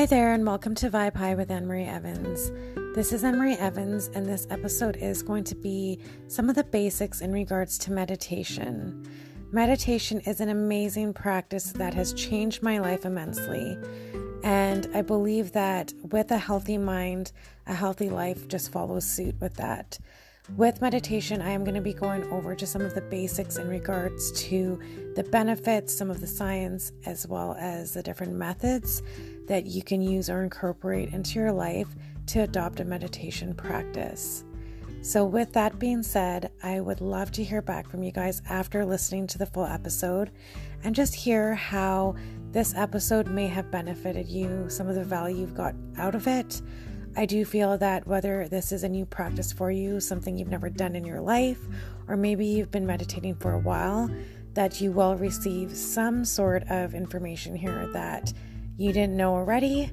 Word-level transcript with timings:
Hi 0.00 0.06
there, 0.06 0.32
and 0.32 0.46
welcome 0.46 0.74
to 0.76 0.88
Vibe 0.88 1.14
High 1.14 1.34
with 1.34 1.50
Anne 1.50 1.66
Marie 1.66 1.84
Evans. 1.84 2.50
This 2.94 3.12
is 3.12 3.22
Anne 3.22 3.36
Marie 3.36 3.56
Evans, 3.56 4.08
and 4.14 4.24
this 4.24 4.46
episode 4.48 4.96
is 4.96 5.22
going 5.22 5.44
to 5.44 5.54
be 5.54 5.98
some 6.26 6.48
of 6.48 6.56
the 6.56 6.64
basics 6.64 7.20
in 7.20 7.34
regards 7.34 7.76
to 7.80 7.92
meditation. 7.92 9.06
Meditation 9.52 10.20
is 10.20 10.40
an 10.40 10.48
amazing 10.48 11.12
practice 11.12 11.72
that 11.72 11.92
has 11.92 12.14
changed 12.14 12.62
my 12.62 12.78
life 12.78 13.04
immensely. 13.04 13.76
And 14.42 14.88
I 14.94 15.02
believe 15.02 15.52
that 15.52 15.92
with 16.10 16.30
a 16.30 16.38
healthy 16.38 16.78
mind, 16.78 17.32
a 17.66 17.74
healthy 17.74 18.08
life 18.08 18.48
just 18.48 18.72
follows 18.72 19.04
suit 19.04 19.34
with 19.38 19.56
that. 19.56 19.98
With 20.56 20.82
meditation, 20.82 21.40
I 21.40 21.50
am 21.50 21.64
going 21.64 21.76
to 21.76 21.80
be 21.80 21.94
going 21.94 22.24
over 22.24 22.54
just 22.54 22.72
some 22.72 22.82
of 22.82 22.94
the 22.94 23.00
basics 23.00 23.56
in 23.56 23.68
regards 23.68 24.32
to 24.48 24.78
the 25.14 25.22
benefits, 25.22 25.96
some 25.96 26.10
of 26.10 26.20
the 26.20 26.26
science, 26.26 26.92
as 27.06 27.26
well 27.26 27.56
as 27.58 27.94
the 27.94 28.02
different 28.02 28.34
methods 28.34 29.02
that 29.46 29.66
you 29.66 29.82
can 29.82 30.02
use 30.02 30.28
or 30.28 30.42
incorporate 30.42 31.12
into 31.12 31.38
your 31.38 31.52
life 31.52 31.88
to 32.26 32.40
adopt 32.40 32.80
a 32.80 32.84
meditation 32.84 33.54
practice. 33.54 34.44
So, 35.02 35.24
with 35.24 35.52
that 35.54 35.78
being 35.78 36.02
said, 36.02 36.50
I 36.62 36.80
would 36.80 37.00
love 37.00 37.30
to 37.32 37.44
hear 37.44 37.62
back 37.62 37.88
from 37.88 38.02
you 38.02 38.12
guys 38.12 38.42
after 38.48 38.84
listening 38.84 39.26
to 39.28 39.38
the 39.38 39.46
full 39.46 39.64
episode 39.64 40.30
and 40.82 40.94
just 40.94 41.14
hear 41.14 41.54
how 41.54 42.16
this 42.50 42.74
episode 42.74 43.28
may 43.28 43.46
have 43.46 43.70
benefited 43.70 44.28
you, 44.28 44.68
some 44.68 44.88
of 44.88 44.94
the 44.96 45.04
value 45.04 45.38
you've 45.38 45.54
got 45.54 45.74
out 45.96 46.14
of 46.14 46.26
it 46.26 46.60
I 47.16 47.26
do 47.26 47.44
feel 47.44 47.76
that 47.78 48.06
whether 48.06 48.48
this 48.48 48.72
is 48.72 48.84
a 48.84 48.88
new 48.88 49.04
practice 49.04 49.52
for 49.52 49.70
you, 49.70 50.00
something 50.00 50.38
you've 50.38 50.48
never 50.48 50.70
done 50.70 50.94
in 50.94 51.04
your 51.04 51.20
life, 51.20 51.58
or 52.06 52.16
maybe 52.16 52.46
you've 52.46 52.70
been 52.70 52.86
meditating 52.86 53.34
for 53.36 53.52
a 53.52 53.58
while, 53.58 54.10
that 54.54 54.80
you 54.80 54.92
will 54.92 55.16
receive 55.16 55.76
some 55.76 56.24
sort 56.24 56.62
of 56.70 56.94
information 56.94 57.54
here 57.54 57.88
that 57.92 58.32
you 58.76 58.92
didn't 58.92 59.16
know 59.16 59.34
already. 59.34 59.92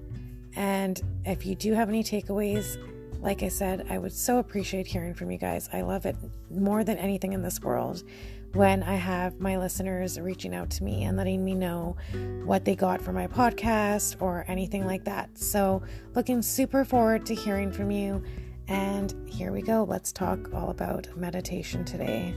And 0.56 1.02
if 1.26 1.46
you 1.46 1.56
do 1.56 1.74
have 1.74 1.90
any 1.90 2.04
takeaways, 2.04 2.78
like 3.20 3.44
I 3.44 3.48
said, 3.48 3.88
I 3.90 3.98
would 3.98 4.14
so 4.14 4.38
appreciate 4.38 4.88
hearing 4.88 5.14
from 5.14 5.32
you 5.32 5.38
guys. 5.38 5.70
I 5.74 5.82
love 5.82 6.06
it 6.06 6.16
more 6.52 6.84
than 6.84 6.98
anything 6.98 7.34
in 7.34 7.42
this 7.42 7.60
world 7.62 8.04
when 8.54 8.84
I 8.84 8.96
have 8.96 9.40
my 9.40 9.58
listeners 9.58 10.20
reaching 10.20 10.56
out 10.56 10.70
to 10.72 10.84
me 10.84 11.04
and 11.04 11.18
letting 11.18 11.44
me 11.44 11.54
know 11.54 11.96
what 12.44 12.66
they 12.66 12.76
got 12.76 13.02
from 13.02 13.16
my 13.16 13.28
podcast 13.28 14.22
or 14.22 14.46
anything 14.48 14.86
like 14.86 15.04
that. 15.06 15.38
So, 15.38 15.82
looking 16.16 16.42
super 16.42 16.86
forward 16.86 17.26
to 17.28 17.36
hearing 17.36 17.72
from 17.72 17.92
you. 17.92 18.24
And 18.68 19.14
here 19.28 19.52
we 19.52 19.62
go. 19.62 19.84
Let's 19.84 20.12
talk 20.12 20.54
all 20.54 20.70
about 20.70 21.08
meditation 21.16 21.86
today. 21.86 22.36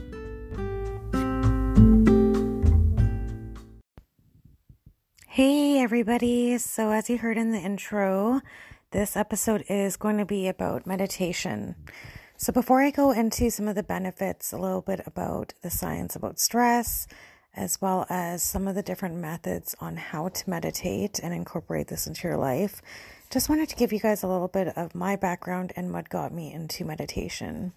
Hey, 5.27 5.79
everybody. 5.79 6.57
So, 6.57 6.91
as 6.91 7.09
you 7.09 7.17
heard 7.17 7.37
in 7.37 7.51
the 7.51 7.59
intro, 7.59 8.41
this 8.91 9.15
episode 9.15 9.63
is 9.69 9.95
going 9.95 10.17
to 10.17 10.25
be 10.25 10.47
about 10.47 10.85
meditation. 10.85 11.75
So, 12.41 12.51
before 12.51 12.81
I 12.81 12.89
go 12.89 13.11
into 13.11 13.51
some 13.51 13.67
of 13.67 13.75
the 13.75 13.83
benefits, 13.83 14.51
a 14.51 14.57
little 14.57 14.81
bit 14.81 14.99
about 15.05 15.53
the 15.61 15.69
science 15.69 16.15
about 16.15 16.39
stress, 16.39 17.07
as 17.55 17.79
well 17.79 18.07
as 18.09 18.41
some 18.41 18.67
of 18.67 18.73
the 18.73 18.81
different 18.81 19.13
methods 19.13 19.75
on 19.79 19.95
how 19.95 20.29
to 20.29 20.49
meditate 20.49 21.19
and 21.19 21.35
incorporate 21.35 21.89
this 21.89 22.07
into 22.07 22.27
your 22.27 22.37
life, 22.37 22.81
just 23.29 23.47
wanted 23.47 23.69
to 23.69 23.75
give 23.75 23.93
you 23.93 23.99
guys 23.99 24.23
a 24.23 24.27
little 24.27 24.47
bit 24.47 24.75
of 24.75 24.95
my 24.95 25.15
background 25.15 25.71
and 25.75 25.93
what 25.93 26.09
got 26.09 26.33
me 26.33 26.51
into 26.51 26.83
meditation. 26.83 27.73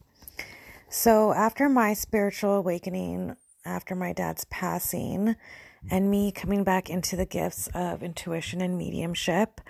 So, 0.89 1.35
after 1.35 1.69
my 1.69 1.93
spiritual 1.93 2.55
awakening, 2.55 3.37
after 3.67 3.95
my 3.95 4.15
dad's 4.15 4.47
passing, 4.47 5.37
and 5.91 6.11
me 6.11 6.33
coming 6.33 6.65
back 6.65 6.89
into 6.89 7.17
the 7.17 7.27
gifts 7.27 7.69
of 7.75 8.03
intuition 8.03 8.63
and 8.63 8.79
mediumship, 8.79 9.61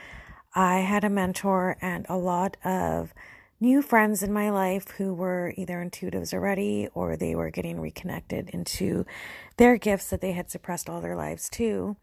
I 0.55 0.83
had 0.83 1.03
a 1.03 1.11
mentor 1.11 1.79
and 1.83 2.07
a 2.09 2.17
lot 2.17 2.57
of 2.65 3.13
new 3.61 3.83
friends 3.83 4.23
in 4.23 4.33
my 4.33 4.51
life 4.51 4.89
who 4.93 5.15
were 5.15 5.55
either 5.57 5.77
intuitives 5.85 6.35
already 6.35 6.89
or 6.95 7.17
they 7.17 7.35
were 7.35 7.51
getting 7.51 7.81
reconnected 7.81 8.51
into 8.51 9.05
their 9.57 9.77
gifts 9.77 10.11
that 10.11 10.21
they 10.21 10.33
had 10.33 10.51
suppressed 10.51 10.89
all 10.91 11.01
their 11.01 11.17
lives 11.17 11.49
too. 11.49 11.97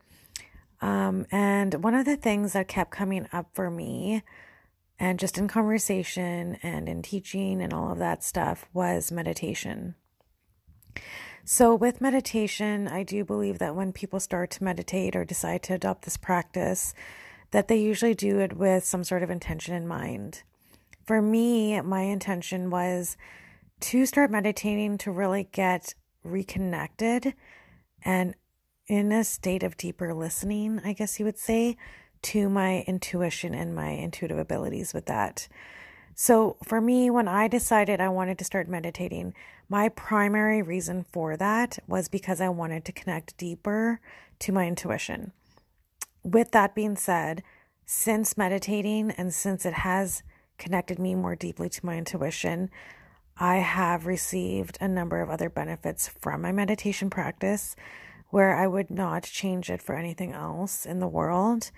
Um, 0.82 1.28
and 1.32 1.84
one 1.84 1.94
of 1.94 2.06
the 2.06 2.18
things 2.18 2.54
that 2.54 2.68
kept 2.68 2.92
coming 2.92 3.28
up 3.32 3.50
for 3.54 3.70
me, 3.70 4.24
and 5.00 5.20
just 5.20 5.38
in 5.38 5.48
conversation 5.48 6.58
and 6.64 6.90
in 6.90 7.02
teaching 7.04 7.62
and 7.62 7.74
all 7.74 7.92
of 7.92 8.00
that 8.00 8.24
stuff, 8.24 8.66
was 8.74 9.12
meditation. 9.12 9.96
So, 11.44 11.74
with 11.74 12.02
meditation, 12.02 12.88
I 12.88 13.04
do 13.04 13.24
believe 13.26 13.60
that 13.60 13.76
when 13.76 13.94
people 13.94 14.20
start 14.20 14.52
to 14.52 14.64
meditate 14.64 15.16
or 15.16 15.26
decide 15.26 15.64
to 15.64 15.74
adopt 15.74 16.04
this 16.04 16.18
practice, 16.18 16.94
that 17.52 17.68
they 17.68 17.78
usually 17.78 18.14
do 18.14 18.40
it 18.40 18.58
with 18.58 18.84
some 18.84 19.04
sort 19.04 19.24
of 19.24 19.30
intention 19.30 19.74
in 19.76 19.88
mind 19.88 20.44
for 21.06 21.22
me, 21.22 21.80
my 21.82 22.02
intention 22.02 22.70
was 22.70 23.18
to 23.82 24.06
start 24.06 24.32
meditating 24.32 24.98
to 25.00 25.12
really 25.12 25.50
get 25.52 25.96
reconnected 26.24 27.34
and 28.04 28.36
in 28.88 29.12
a 29.12 29.24
state 29.24 29.64
of 29.64 29.78
deeper 29.78 30.14
listening, 30.14 30.82
I 30.84 30.94
guess 30.94 31.20
you 31.20 31.26
would 31.26 31.38
say, 31.38 31.78
to 32.24 32.50
my 32.50 32.84
intuition 32.88 33.54
and 33.54 33.74
my 33.74 33.90
intuitive 33.90 34.38
abilities 34.38 34.94
with 34.94 35.06
that. 35.06 35.48
So, 36.14 36.58
for 36.64 36.82
me, 36.82 37.10
when 37.10 37.28
I 37.28 37.48
decided 37.48 38.02
I 38.02 38.10
wanted 38.10 38.38
to 38.40 38.46
start 38.46 38.68
meditating, 38.68 39.34
my 39.70 39.90
primary 39.90 40.62
reason 40.62 41.06
for 41.10 41.38
that 41.38 41.80
was 41.88 42.10
because 42.10 42.42
I 42.42 42.50
wanted 42.50 42.84
to 42.86 42.92
connect 42.92 43.38
deeper 43.38 44.02
to 44.40 44.52
my 44.52 44.68
intuition. 44.68 45.32
With 46.24 46.52
that 46.52 46.76
being 46.76 46.98
said, 46.98 47.44
since 47.86 48.38
meditating 48.38 49.12
and 49.12 49.34
since 49.34 49.66
it 49.66 49.74
has 49.74 50.22
connected 50.62 51.00
me 51.00 51.16
more 51.16 51.36
deeply 51.36 51.68
to 51.68 51.86
my 51.86 51.98
intuition. 51.98 52.70
I 53.38 53.58
have 53.58 54.06
received 54.06 54.78
a 54.80 54.88
number 54.88 55.20
of 55.20 55.30
other 55.30 55.50
benefits 55.50 56.08
from 56.08 56.42
my 56.42 56.52
meditation 56.52 57.10
practice 57.10 57.76
where 58.30 58.56
I 58.56 58.68
would 58.68 58.90
not 58.90 59.24
change 59.24 59.70
it 59.70 59.82
for 59.82 59.96
anything 59.96 60.32
else 60.32 60.86
in 60.86 61.00
the 61.00 61.08
world. 61.08 61.72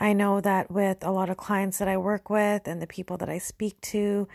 I 0.00 0.12
know 0.12 0.40
that 0.40 0.70
with 0.70 0.98
a 1.02 1.12
lot 1.12 1.30
of 1.30 1.36
clients 1.36 1.78
that 1.78 1.88
I 1.88 1.96
work 1.96 2.28
with 2.28 2.66
and 2.66 2.82
the 2.82 2.86
people 2.88 3.16
that 3.18 3.28
I 3.28 3.38
speak 3.38 3.80
to 3.82 4.26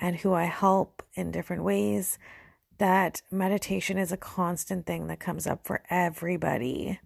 and 0.00 0.16
who 0.16 0.32
I 0.32 0.44
help 0.44 1.02
in 1.14 1.30
different 1.30 1.62
ways, 1.62 2.18
that 2.78 3.20
meditation 3.30 3.98
is 3.98 4.10
a 4.10 4.16
constant 4.16 4.86
thing 4.86 5.06
that 5.08 5.20
comes 5.20 5.46
up 5.46 5.66
for 5.66 5.82
everybody. 5.90 6.98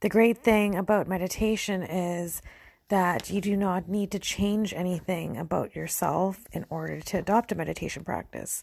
The 0.00 0.08
great 0.08 0.38
thing 0.38 0.74
about 0.74 1.06
meditation 1.08 1.82
is 1.82 2.42
that 2.88 3.30
you 3.30 3.40
do 3.40 3.56
not 3.56 3.88
need 3.88 4.10
to 4.10 4.18
change 4.18 4.72
anything 4.72 5.36
about 5.36 5.76
yourself 5.76 6.46
in 6.52 6.64
order 6.70 7.00
to 7.00 7.18
adopt 7.18 7.52
a 7.52 7.54
meditation 7.54 8.02
practice. 8.04 8.62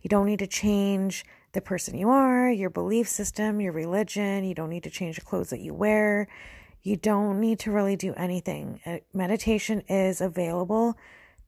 You 0.00 0.08
don't 0.08 0.26
need 0.26 0.38
to 0.38 0.46
change 0.46 1.24
the 1.52 1.60
person 1.60 1.96
you 1.96 2.08
are, 2.08 2.50
your 2.50 2.70
belief 2.70 3.08
system, 3.08 3.60
your 3.60 3.72
religion. 3.72 4.44
You 4.44 4.54
don't 4.54 4.70
need 4.70 4.84
to 4.84 4.90
change 4.90 5.16
the 5.16 5.22
clothes 5.22 5.50
that 5.50 5.60
you 5.60 5.74
wear. 5.74 6.28
You 6.82 6.96
don't 6.96 7.40
need 7.40 7.58
to 7.60 7.72
really 7.72 7.96
do 7.96 8.12
anything. 8.14 8.80
Uh, 8.84 8.98
meditation 9.12 9.80
is 9.88 10.20
available 10.20 10.96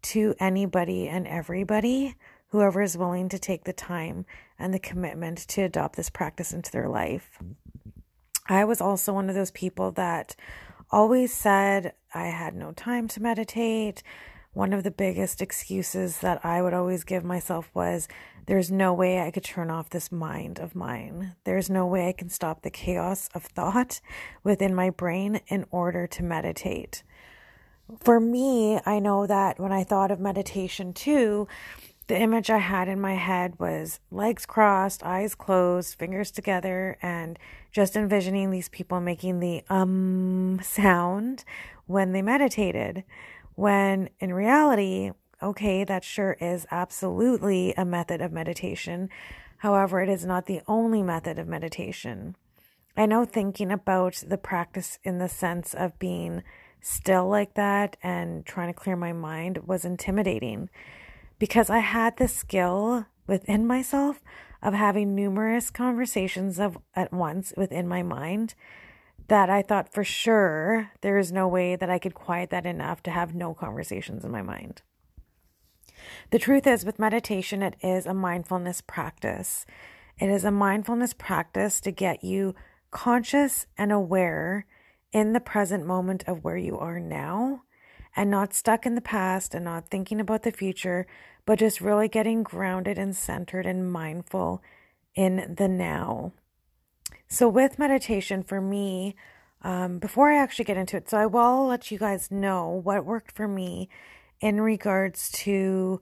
to 0.03 0.35
anybody 0.39 1.09
and 1.09 1.27
everybody, 1.27 2.15
whoever 2.49 2.83
is 2.83 2.97
willing 2.97 3.29
to 3.29 3.39
take 3.39 3.65
the 3.65 3.73
time 3.73 4.25
and 4.59 4.73
the 4.73 4.79
commitment 4.79 5.39
to 5.49 5.63
adopt 5.63 5.97
this 5.97 6.11
practice 6.11 6.53
into 6.53 6.73
their 6.73 6.89
life. 6.89 7.39
I 8.49 8.65
was 8.65 8.81
also 8.81 9.13
one 9.13 9.29
of 9.29 9.35
those 9.35 9.51
people 9.51 9.91
that 9.93 10.37
always 10.91 11.33
said 11.33 11.95
I 12.15 12.27
had 12.27 12.55
no 12.55 12.73
time 12.73 13.09
to 13.09 13.23
meditate. 13.23 14.03
One 14.53 14.73
of 14.73 14.85
the 14.85 14.91
biggest 14.91 15.43
excuses 15.43 16.19
that 16.21 16.45
I 16.45 16.63
would 16.63 16.73
always 16.73 17.05
give 17.05 17.25
myself 17.25 17.71
was 17.75 18.09
there's 18.47 18.71
no 18.71 18.95
way 18.95 19.21
I 19.21 19.31
could 19.31 19.45
turn 19.45 19.71
off 19.71 19.91
this 19.91 20.11
mind 20.11 20.59
of 20.59 20.75
mine. 20.75 21.35
There's 21.45 21.69
no 21.69 21.87
way 21.87 22.09
I 22.09 22.13
can 22.13 22.31
stop 22.31 22.63
the 22.63 22.71
chaos 22.71 23.29
of 23.35 23.45
thought 23.45 24.01
within 24.43 24.75
my 24.75 24.91
brain 24.91 25.41
in 25.49 25.67
order 25.71 26.07
to 26.07 26.23
meditate. 26.23 27.03
For 28.01 28.19
me, 28.19 28.81
I 28.87 28.99
know 28.99 29.27
that 29.27 29.61
when 29.61 29.73
I 29.73 29.85
thought 29.85 30.11
of 30.11 30.21
meditation 30.21 30.93
too, 30.93 31.47
the 32.09 32.19
image 32.19 32.51
I 32.51 32.59
had 32.59 32.89
in 32.89 33.01
my 33.01 33.15
head 33.15 33.59
was 33.59 33.99
legs 34.11 34.47
crossed, 34.47 35.03
eyes 35.03 35.35
closed, 35.35 35.99
fingers 35.99 36.31
together, 36.31 36.99
and 37.03 37.39
just 37.73 37.97
envisioning 37.97 38.51
these 38.51 38.69
people 38.69 39.01
making 39.01 39.41
the 39.41 39.65
um 39.69 40.61
sound 40.63 41.45
when 41.87 42.13
they 42.13 42.23
meditated. 42.23 43.05
When 43.55 44.11
in 44.21 44.33
reality, 44.33 45.13
okay, 45.43 45.83
that 45.85 46.05
sure 46.05 46.37
is 46.41 46.67
absolutely 46.71 47.75
a 47.77 47.85
method 47.85 48.21
of 48.21 48.33
meditation. 48.33 49.09
However, 49.59 50.01
it 50.01 50.09
is 50.09 50.25
not 50.25 50.47
the 50.47 50.61
only 50.69 51.03
method 51.03 51.39
of 51.39 51.49
meditation. 51.49 52.37
I 52.97 53.07
know 53.07 53.25
thinking 53.25 53.73
about 53.73 54.23
the 54.27 54.39
practice 54.39 54.99
in 55.03 55.19
the 55.19 55.29
sense 55.29 55.75
of 55.75 55.99
being 55.99 56.43
still 56.81 57.29
like 57.29 57.55
that 57.55 57.97
and 58.03 58.47
trying 58.47 58.73
to 58.73 58.79
clear 58.79 58.97
my 58.97 59.13
mind 59.13 59.67
was 59.67 59.85
intimidating 59.85 60.71
because 61.39 61.71
I 61.71 61.79
had 61.79 62.17
the 62.17 62.29
skill 62.29 63.07
within 63.27 63.67
myself 63.67 64.23
of 64.63 64.75
having 64.75 65.15
numerous 65.15 65.71
conversations 65.71 66.59
of 66.59 66.79
at 66.95 67.13
once 67.13 67.53
within 67.57 67.87
my 67.87 68.03
mind 68.03 68.55
that 69.29 69.51
I 69.51 69.63
thought 69.63 69.93
for 69.93 70.05
sure 70.05 70.91
there 71.01 71.19
is 71.19 71.33
no 71.33 71.49
way 71.49 71.77
that 71.77 71.91
I 71.91 71.99
could 71.99 72.15
quiet 72.15 72.51
that 72.51 72.67
enough 72.67 73.03
to 73.05 73.11
have 73.11 73.35
no 73.35 73.55
conversations 73.55 74.25
in 74.25 74.31
my 74.31 74.43
mind. 74.43 74.83
The 76.31 76.39
truth 76.39 76.67
is, 76.67 76.85
with 76.85 76.99
meditation, 76.99 77.63
it 77.63 77.75
is 77.83 78.07
a 78.07 78.15
mindfulness 78.15 78.81
practice. 78.81 79.67
It 80.19 80.29
is 80.29 80.45
a 80.45 80.51
mindfulness 80.51 81.13
practice 81.13 81.81
to 81.81 81.91
get 81.91 82.23
you 82.23 82.55
conscious 82.91 83.67
and 83.77 83.91
aware 83.91 84.67
in 85.13 85.33
the 85.33 85.41
present 85.41 85.85
moment 85.85 86.25
of 86.27 86.45
where 86.45 86.57
you 86.57 86.79
are 86.79 87.01
now 87.01 87.63
and 88.17 88.31
not 88.31 88.55
stuck 88.55 88.87
in 88.87 88.95
the 88.95 89.01
past 89.01 89.55
and 89.55 89.65
not 89.65 89.89
thinking 89.89 90.19
about 90.19 90.43
the 90.43 90.51
future, 90.51 91.07
but 91.45 91.59
just 91.59 91.81
really 91.81 92.09
getting 92.09 92.43
grounded 92.43 92.99
and 92.99 93.15
centered 93.15 93.67
and 93.67 93.93
mindful 93.93 94.63
in 95.15 95.55
the 95.57 95.69
now. 95.69 96.33
So, 97.29 97.49
with 97.49 97.79
meditation, 97.79 98.43
for 98.43 98.61
me, 98.61 99.15
um, 99.63 99.99
before 99.99 100.31
I 100.31 100.39
actually 100.39 100.65
get 100.65 100.77
into 100.77 100.97
it, 100.97 101.11
so 101.11 101.19
I 101.19 101.27
will 101.27 101.67
let 101.67 101.91
you 101.91 101.99
guys 101.99 102.31
know 102.31 102.69
what 102.69 103.05
worked 103.05 103.33
for 103.33 103.47
me 103.47 103.89
in 104.41 104.61
regards 104.61 105.31
to 105.33 106.01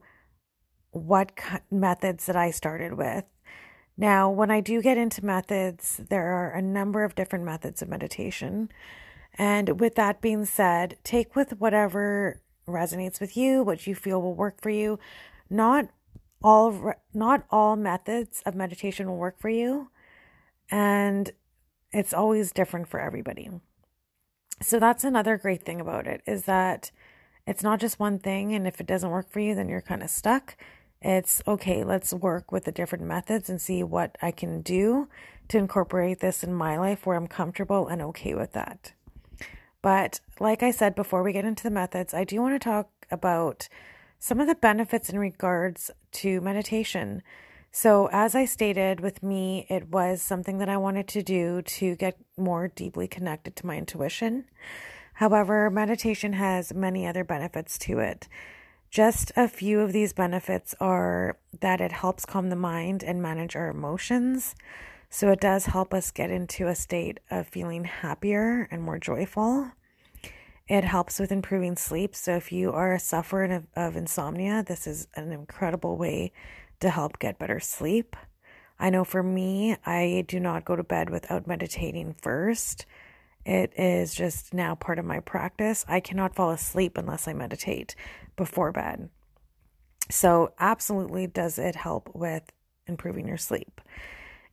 what 0.91 1.31
methods 1.69 2.25
that 2.25 2.35
I 2.35 2.51
started 2.51 2.93
with. 2.93 3.25
Now, 3.97 4.29
when 4.29 4.51
I 4.51 4.61
do 4.61 4.81
get 4.81 4.97
into 4.97 5.25
methods, 5.25 6.01
there 6.09 6.27
are 6.27 6.51
a 6.51 6.61
number 6.61 7.03
of 7.03 7.15
different 7.15 7.45
methods 7.45 7.81
of 7.81 7.89
meditation. 7.89 8.69
And 9.37 9.79
with 9.79 9.95
that 9.95 10.21
being 10.21 10.45
said, 10.45 10.97
take 11.03 11.35
with 11.35 11.59
whatever 11.59 12.41
resonates 12.67 13.19
with 13.19 13.35
you, 13.37 13.63
what 13.63 13.85
you 13.85 13.93
feel 13.95 14.21
will 14.21 14.33
work 14.33 14.61
for 14.61 14.69
you. 14.69 14.97
Not 15.49 15.89
all 16.43 16.93
not 17.13 17.45
all 17.49 17.75
methods 17.75 18.41
of 18.45 18.55
meditation 18.55 19.07
will 19.07 19.17
work 19.17 19.39
for 19.39 19.49
you, 19.49 19.89
and 20.69 21.31
it's 21.91 22.13
always 22.13 22.51
different 22.51 22.87
for 22.87 22.99
everybody. 22.99 23.49
So 24.61 24.79
that's 24.79 25.03
another 25.03 25.37
great 25.37 25.63
thing 25.63 25.81
about 25.81 26.07
it 26.07 26.21
is 26.25 26.43
that 26.43 26.91
it's 27.45 27.63
not 27.63 27.79
just 27.79 27.99
one 27.99 28.19
thing 28.19 28.53
and 28.53 28.65
if 28.65 28.79
it 28.79 28.87
doesn't 28.87 29.09
work 29.09 29.29
for 29.29 29.39
you 29.39 29.53
then 29.53 29.69
you're 29.69 29.81
kind 29.81 30.01
of 30.01 30.09
stuck. 30.09 30.55
It's 31.01 31.41
okay, 31.47 31.83
let's 31.83 32.13
work 32.13 32.51
with 32.51 32.63
the 32.63 32.71
different 32.71 33.03
methods 33.05 33.49
and 33.49 33.61
see 33.61 33.83
what 33.83 34.17
I 34.21 34.31
can 34.31 34.61
do 34.61 35.07
to 35.49 35.57
incorporate 35.57 36.19
this 36.19 36.43
in 36.43 36.53
my 36.53 36.77
life 36.77 37.05
where 37.05 37.17
I'm 37.17 37.27
comfortable 37.27 37.87
and 37.87 38.01
okay 38.01 38.33
with 38.33 38.53
that. 38.53 38.93
But 39.85 40.19
like 40.39 40.63
I 40.63 40.71
said 40.71 40.95
before 40.95 41.21
we 41.21 41.31
get 41.31 41.45
into 41.45 41.61
the 41.61 41.69
methods, 41.69 42.11
I 42.11 42.23
do 42.23 42.41
want 42.41 42.55
to 42.55 42.69
talk 42.69 42.89
about 43.11 43.69
some 44.17 44.39
of 44.39 44.47
the 44.47 44.55
benefits 44.55 45.11
in 45.11 45.19
regards 45.19 45.91
to 46.13 46.41
meditation. 46.41 47.21
So, 47.69 48.09
as 48.11 48.33
I 48.33 48.45
stated, 48.45 48.99
with 48.99 49.21
me, 49.21 49.67
it 49.69 49.89
was 49.89 50.23
something 50.23 50.57
that 50.57 50.69
I 50.69 50.77
wanted 50.77 51.07
to 51.09 51.21
do 51.21 51.61
to 51.61 51.95
get 51.97 52.17
more 52.35 52.67
deeply 52.67 53.07
connected 53.07 53.55
to 53.57 53.67
my 53.67 53.77
intuition. 53.77 54.45
However, 55.13 55.69
meditation 55.69 56.33
has 56.33 56.73
many 56.73 57.05
other 57.05 57.23
benefits 57.23 57.77
to 57.79 57.99
it. 57.99 58.27
Just 58.89 59.31
a 59.35 59.47
few 59.47 59.81
of 59.81 59.93
these 59.93 60.13
benefits 60.13 60.73
are 60.79 61.37
that 61.59 61.79
it 61.79 61.91
helps 61.91 62.25
calm 62.25 62.49
the 62.49 62.55
mind 62.55 63.03
and 63.03 63.21
manage 63.21 63.55
our 63.55 63.69
emotions. 63.69 64.55
So 65.15 65.31
it 65.31 65.39
does 65.39 65.67
help 65.67 65.93
us 65.93 66.11
get 66.11 66.29
into 66.29 66.67
a 66.67 66.75
state 66.75 67.21
of 67.31 67.47
feeling 67.47 67.85
happier 67.85 68.67
and 68.69 68.83
more 68.83 68.99
joyful. 68.99 69.71
It 70.67 70.83
helps 70.83 71.19
with 71.21 71.31
improving 71.31 71.77
sleep. 71.77 72.13
So 72.13 72.35
if 72.35 72.51
you 72.51 72.73
are 72.73 72.93
a 72.93 72.99
sufferer 72.99 73.45
of, 73.45 73.67
of 73.77 73.95
insomnia, 73.95 74.61
this 74.67 74.85
is 74.85 75.07
an 75.15 75.31
incredible 75.31 75.95
way 75.95 76.33
to 76.81 76.89
help 76.89 77.17
get 77.17 77.39
better 77.39 77.61
sleep. 77.61 78.17
I 78.77 78.89
know 78.89 79.05
for 79.05 79.23
me, 79.23 79.77
I 79.85 80.25
do 80.27 80.37
not 80.37 80.65
go 80.65 80.75
to 80.75 80.83
bed 80.83 81.09
without 81.09 81.47
meditating 81.47 82.15
first. 82.21 82.85
It 83.45 83.71
is 83.77 84.13
just 84.13 84.53
now 84.53 84.75
part 84.75 84.99
of 84.99 85.05
my 85.05 85.21
practice. 85.21 85.85
I 85.87 86.01
cannot 86.01 86.35
fall 86.35 86.51
asleep 86.51 86.97
unless 86.97 87.25
I 87.25 87.31
meditate 87.31 87.95
before 88.35 88.73
bed. 88.73 89.09
So, 90.11 90.51
absolutely, 90.59 91.25
does 91.25 91.57
it 91.57 91.77
help 91.77 92.13
with 92.13 92.51
improving 92.85 93.29
your 93.29 93.37
sleep? 93.37 93.79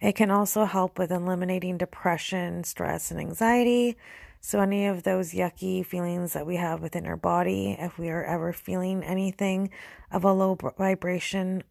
It 0.03 0.17
can 0.17 0.33
also 0.33 0.65
help 0.65 0.99
with 0.99 1.13
eliminating 1.13 1.79
depression, 1.79 2.65
stress, 2.65 3.13
and 3.13 3.21
anxiety. 3.21 3.97
So, 4.41 4.61
any 4.61 4.87
of 4.87 5.05
those 5.05 5.33
yucky 5.33 5.87
feelings 5.87 6.33
that 6.33 6.45
we 6.45 6.57
have 6.57 6.83
within 6.83 7.07
our 7.07 7.17
body, 7.17 7.77
if 7.79 7.99
we 7.99 8.11
are 8.11 8.25
ever 8.25 8.53
feeling 8.53 9.05
anything 9.05 9.71
of 10.11 10.25
a 10.25 10.33
low 10.33 10.59
vibration, 10.77 11.63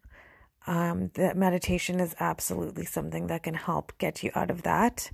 um, 0.66 1.10
that 1.14 1.36
meditation 1.36 2.00
is 2.00 2.14
absolutely 2.18 2.86
something 2.86 3.26
that 3.26 3.42
can 3.42 3.52
help 3.52 3.92
get 3.98 4.22
you 4.22 4.30
out 4.34 4.50
of 4.50 4.62
that. 4.62 5.10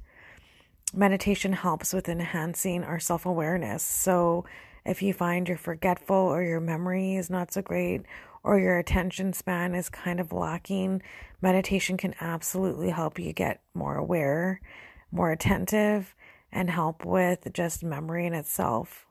Meditation 0.95 1.53
helps 1.53 1.93
with 1.93 2.09
enhancing 2.09 2.85
our 2.85 3.01
self 3.01 3.27
awareness. 3.27 3.83
So, 3.83 4.45
if 4.87 5.03
you 5.03 5.13
find 5.13 5.49
you're 5.49 5.59
forgetful 5.59 6.15
or 6.15 6.45
your 6.45 6.61
memory 6.61 7.17
is 7.17 7.31
not 7.31 7.53
so 7.53 7.63
great, 7.63 8.03
or 8.43 8.59
your 8.59 8.79
attention 8.79 9.33
span 9.33 9.75
is 9.75 9.89
kind 9.89 10.21
of 10.21 10.33
lacking, 10.33 11.03
meditation 11.41 11.97
can 11.97 12.15
absolutely 12.21 12.91
help 12.91 13.19
you 13.19 13.33
get 13.33 13.63
more 13.75 13.97
aware, 13.97 14.61
more 15.11 15.33
attentive, 15.33 16.15
and 16.53 16.71
help 16.71 17.05
with 17.05 17.53
just 17.53 17.83
memory 17.83 18.27
in 18.27 18.35
itself. 18.35 19.07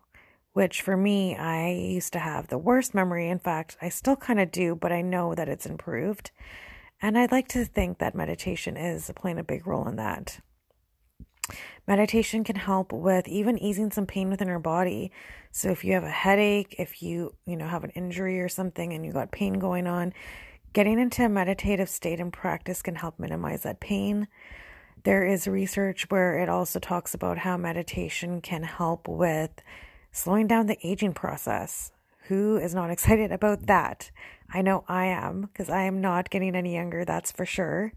Which 0.53 0.81
for 0.81 0.97
me, 0.97 1.35
I 1.35 1.69
used 1.69 2.13
to 2.13 2.19
have 2.19 2.47
the 2.47 2.57
worst 2.57 2.95
memory. 2.95 3.29
In 3.29 3.37
fact, 3.37 3.77
I 3.81 3.89
still 3.89 4.15
kind 4.15 4.39
of 4.39 4.51
do, 4.51 4.75
but 4.75 4.91
I 4.91 5.01
know 5.01 5.35
that 5.35 5.49
it's 5.49 5.67
improved. 5.67 6.31
And 6.99 7.17
I'd 7.17 7.31
like 7.31 7.47
to 7.49 7.63
think 7.63 7.99
that 7.99 8.15
meditation 8.15 8.75
is 8.75 9.11
playing 9.15 9.37
a 9.37 9.43
big 9.43 9.67
role 9.67 9.87
in 9.87 9.97
that. 9.97 10.39
Meditation 11.87 12.43
can 12.43 12.57
help 12.57 12.91
with 12.91 13.27
even 13.27 13.57
easing 13.57 13.91
some 13.91 14.05
pain 14.05 14.29
within 14.29 14.49
our 14.49 14.59
body. 14.59 15.11
So 15.51 15.69
if 15.69 15.83
you 15.83 15.93
have 15.93 16.03
a 16.03 16.09
headache, 16.09 16.75
if 16.77 17.01
you, 17.01 17.33
you 17.45 17.55
know, 17.55 17.67
have 17.67 17.83
an 17.83 17.91
injury 17.91 18.41
or 18.41 18.49
something 18.49 18.91
and 18.93 19.05
you 19.05 19.13
got 19.13 19.31
pain 19.31 19.53
going 19.53 19.87
on, 19.87 20.13
getting 20.73 20.99
into 20.99 21.23
a 21.23 21.29
meditative 21.29 21.89
state 21.89 22.19
and 22.19 22.31
practice 22.33 22.81
can 22.81 22.95
help 22.95 23.17
minimize 23.19 23.63
that 23.63 23.79
pain. 23.79 24.27
There 25.03 25.25
is 25.25 25.47
research 25.47 26.09
where 26.09 26.37
it 26.37 26.49
also 26.49 26.79
talks 26.79 27.13
about 27.13 27.39
how 27.39 27.55
meditation 27.55 28.41
can 28.41 28.63
help 28.63 29.07
with 29.07 29.51
slowing 30.11 30.47
down 30.47 30.67
the 30.67 30.77
aging 30.85 31.13
process. 31.13 31.91
Who 32.27 32.57
is 32.57 32.75
not 32.75 32.89
excited 32.91 33.31
about 33.31 33.67
that? 33.67 34.11
I 34.53 34.61
know 34.61 34.83
I 34.87 35.05
am 35.05 35.41
because 35.41 35.69
I 35.69 35.83
am 35.83 36.01
not 36.01 36.29
getting 36.29 36.55
any 36.55 36.75
younger, 36.75 37.05
that's 37.05 37.31
for 37.31 37.45
sure. 37.45 37.93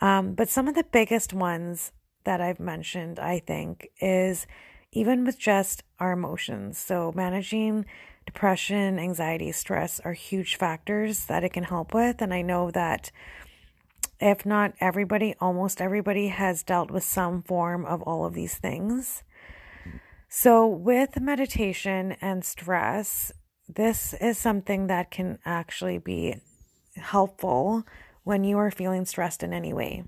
Um, 0.00 0.34
but 0.34 0.48
some 0.48 0.68
of 0.68 0.74
the 0.74 0.84
biggest 0.84 1.32
ones 1.32 1.92
that 2.24 2.40
I've 2.40 2.60
mentioned, 2.60 3.18
I 3.18 3.38
think, 3.38 3.90
is 4.00 4.46
even 4.92 5.24
with 5.24 5.38
just 5.38 5.82
our 5.98 6.12
emotions. 6.12 6.78
So, 6.78 7.12
managing 7.14 7.86
depression, 8.26 8.98
anxiety, 8.98 9.52
stress 9.52 10.00
are 10.00 10.12
huge 10.12 10.56
factors 10.56 11.26
that 11.26 11.44
it 11.44 11.52
can 11.52 11.64
help 11.64 11.94
with. 11.94 12.20
And 12.20 12.32
I 12.32 12.42
know 12.42 12.70
that 12.70 13.10
if 14.20 14.46
not 14.46 14.74
everybody, 14.80 15.34
almost 15.40 15.80
everybody 15.80 16.28
has 16.28 16.62
dealt 16.62 16.90
with 16.90 17.02
some 17.02 17.42
form 17.42 17.84
of 17.84 18.02
all 18.02 18.24
of 18.24 18.34
these 18.34 18.56
things. 18.56 19.24
So, 20.28 20.66
with 20.66 21.20
meditation 21.20 22.12
and 22.20 22.44
stress, 22.44 23.32
this 23.68 24.14
is 24.14 24.38
something 24.38 24.86
that 24.86 25.10
can 25.10 25.38
actually 25.44 25.98
be 25.98 26.36
helpful 26.96 27.84
when 28.24 28.44
you 28.44 28.58
are 28.58 28.70
feeling 28.70 29.04
stressed 29.04 29.42
in 29.42 29.52
any 29.52 29.72
way. 29.72 30.04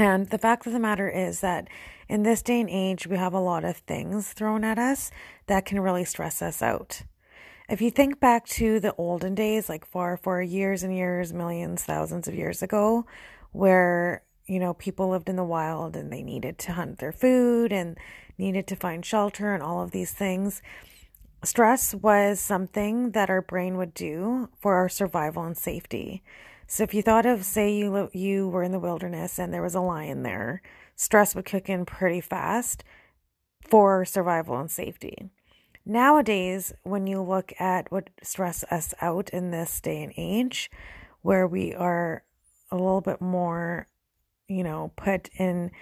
And 0.00 0.30
the 0.30 0.38
fact 0.38 0.66
of 0.66 0.72
the 0.72 0.78
matter 0.78 1.10
is 1.10 1.40
that 1.40 1.68
in 2.08 2.22
this 2.22 2.40
day 2.40 2.58
and 2.58 2.70
age, 2.70 3.06
we 3.06 3.18
have 3.18 3.34
a 3.34 3.38
lot 3.38 3.66
of 3.66 3.76
things 3.76 4.32
thrown 4.32 4.64
at 4.64 4.78
us 4.78 5.10
that 5.46 5.66
can 5.66 5.78
really 5.78 6.06
stress 6.06 6.40
us 6.40 6.62
out. 6.62 7.02
If 7.68 7.82
you 7.82 7.90
think 7.90 8.18
back 8.18 8.46
to 8.46 8.80
the 8.80 8.94
olden 8.94 9.34
days, 9.34 9.68
like 9.68 9.84
far, 9.84 10.16
far 10.16 10.40
years 10.40 10.82
and 10.82 10.96
years, 10.96 11.34
millions, 11.34 11.84
thousands 11.84 12.28
of 12.28 12.34
years 12.34 12.62
ago, 12.62 13.04
where, 13.52 14.22
you 14.46 14.58
know, 14.58 14.72
people 14.72 15.10
lived 15.10 15.28
in 15.28 15.36
the 15.36 15.44
wild 15.44 15.94
and 15.96 16.10
they 16.10 16.22
needed 16.22 16.56
to 16.60 16.72
hunt 16.72 16.98
their 16.98 17.12
food 17.12 17.70
and 17.70 17.98
needed 18.38 18.66
to 18.68 18.76
find 18.76 19.04
shelter 19.04 19.52
and 19.52 19.62
all 19.62 19.82
of 19.82 19.90
these 19.90 20.12
things, 20.12 20.62
stress 21.44 21.94
was 21.94 22.40
something 22.40 23.10
that 23.10 23.28
our 23.28 23.42
brain 23.42 23.76
would 23.76 23.92
do 23.92 24.48
for 24.62 24.76
our 24.76 24.88
survival 24.88 25.44
and 25.44 25.58
safety. 25.58 26.22
So 26.72 26.84
if 26.84 26.94
you 26.94 27.02
thought 27.02 27.26
of, 27.26 27.44
say, 27.44 27.74
you 27.74 28.08
you 28.12 28.48
were 28.48 28.62
in 28.62 28.70
the 28.70 28.78
wilderness 28.78 29.40
and 29.40 29.52
there 29.52 29.60
was 29.60 29.74
a 29.74 29.80
lion 29.80 30.22
there, 30.22 30.62
stress 30.94 31.34
would 31.34 31.44
kick 31.44 31.68
in 31.68 31.84
pretty 31.84 32.20
fast 32.20 32.84
for 33.68 34.04
survival 34.04 34.56
and 34.56 34.70
safety. 34.70 35.30
Nowadays, 35.84 36.72
when 36.84 37.08
you 37.08 37.22
look 37.22 37.52
at 37.58 37.90
what 37.90 38.10
stress 38.22 38.62
us 38.70 38.94
out 39.00 39.30
in 39.30 39.50
this 39.50 39.80
day 39.80 40.00
and 40.00 40.12
age, 40.16 40.70
where 41.22 41.44
we 41.44 41.74
are 41.74 42.22
a 42.70 42.76
little 42.76 43.00
bit 43.00 43.20
more, 43.20 43.88
you 44.46 44.62
know, 44.62 44.92
put 44.94 45.28
in 45.34 45.72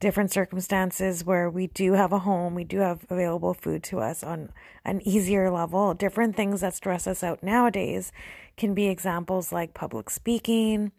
different 0.00 0.30
circumstances 0.30 1.24
where 1.24 1.50
we 1.50 1.66
do 1.68 1.92
have 1.92 2.12
a 2.12 2.20
home, 2.20 2.54
we 2.54 2.64
do 2.64 2.78
have 2.78 3.04
available 3.10 3.54
food 3.54 3.82
to 3.84 4.00
us 4.00 4.22
on 4.22 4.50
an 4.84 5.00
easier 5.06 5.50
level. 5.50 5.94
Different 5.94 6.36
things 6.36 6.60
that 6.60 6.74
stress 6.74 7.06
us 7.06 7.22
out 7.22 7.42
nowadays 7.42 8.12
can 8.56 8.74
be 8.74 8.88
examples 8.88 9.52
like 9.52 9.74
public 9.74 10.10
speaking, 10.10 10.92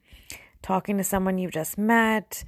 talking 0.61 0.97
to 0.97 1.03
someone 1.03 1.37
you've 1.37 1.51
just 1.51 1.77
met, 1.77 2.43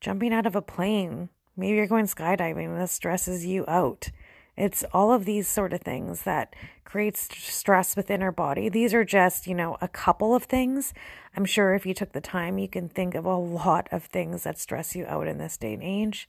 jumping 0.00 0.32
out 0.32 0.46
of 0.46 0.54
a 0.54 0.62
plane, 0.62 1.28
Maybe 1.56 1.76
you're 1.76 1.86
going 1.86 2.06
skydiving 2.06 2.66
and 2.66 2.80
this 2.80 2.92
stresses 2.92 3.46
you 3.46 3.64
out. 3.68 4.10
It's 4.56 4.84
all 4.92 5.12
of 5.12 5.24
these 5.24 5.48
sort 5.48 5.72
of 5.72 5.80
things 5.80 6.22
that 6.22 6.54
creates 6.84 7.28
stress 7.36 7.96
within 7.96 8.22
our 8.22 8.32
body. 8.32 8.68
These 8.68 8.94
are 8.94 9.04
just, 9.04 9.46
you 9.46 9.54
know, 9.54 9.76
a 9.80 9.88
couple 9.88 10.34
of 10.34 10.44
things. 10.44 10.94
I'm 11.36 11.44
sure 11.44 11.74
if 11.74 11.84
you 11.84 11.94
took 11.94 12.12
the 12.12 12.20
time, 12.20 12.58
you 12.58 12.68
can 12.68 12.88
think 12.88 13.14
of 13.14 13.24
a 13.24 13.36
lot 13.36 13.88
of 13.90 14.04
things 14.04 14.44
that 14.44 14.58
stress 14.58 14.94
you 14.94 15.06
out 15.06 15.26
in 15.26 15.38
this 15.38 15.56
day 15.56 15.74
and 15.74 15.82
age. 15.82 16.28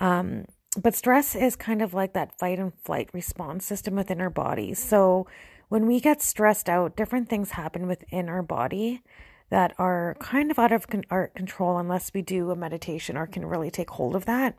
Um, 0.00 0.46
but 0.80 0.94
stress 0.94 1.34
is 1.34 1.54
kind 1.54 1.82
of 1.82 1.94
like 1.94 2.14
that 2.14 2.38
fight 2.38 2.58
and 2.58 2.72
flight 2.82 3.10
response 3.12 3.66
system 3.66 3.94
within 3.94 4.20
our 4.20 4.30
body. 4.30 4.74
So 4.74 5.26
when 5.68 5.86
we 5.86 6.00
get 6.00 6.22
stressed 6.22 6.68
out, 6.68 6.96
different 6.96 7.28
things 7.28 7.52
happen 7.52 7.86
within 7.86 8.28
our 8.28 8.42
body 8.42 9.02
that 9.50 9.74
are 9.78 10.16
kind 10.18 10.50
of 10.50 10.58
out 10.58 10.72
of 10.72 10.86
our 11.10 11.28
control 11.28 11.78
unless 11.78 12.12
we 12.14 12.22
do 12.22 12.50
a 12.50 12.56
meditation 12.56 13.16
or 13.16 13.26
can 13.26 13.44
really 13.44 13.70
take 13.70 13.90
hold 13.90 14.16
of 14.16 14.24
that. 14.24 14.56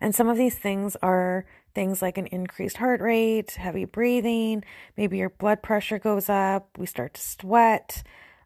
And 0.00 0.14
some 0.14 0.28
of 0.28 0.36
these 0.36 0.54
things 0.54 0.96
are 1.02 1.46
things 1.74 2.02
like 2.02 2.18
an 2.18 2.26
increased 2.26 2.78
heart 2.78 3.00
rate, 3.00 3.52
heavy 3.52 3.84
breathing, 3.84 4.64
maybe 4.96 5.18
your 5.18 5.30
blood 5.30 5.62
pressure 5.62 5.98
goes 5.98 6.28
up, 6.28 6.68
we 6.78 6.86
start 6.86 7.14
to 7.14 7.20
sweat, 7.20 8.02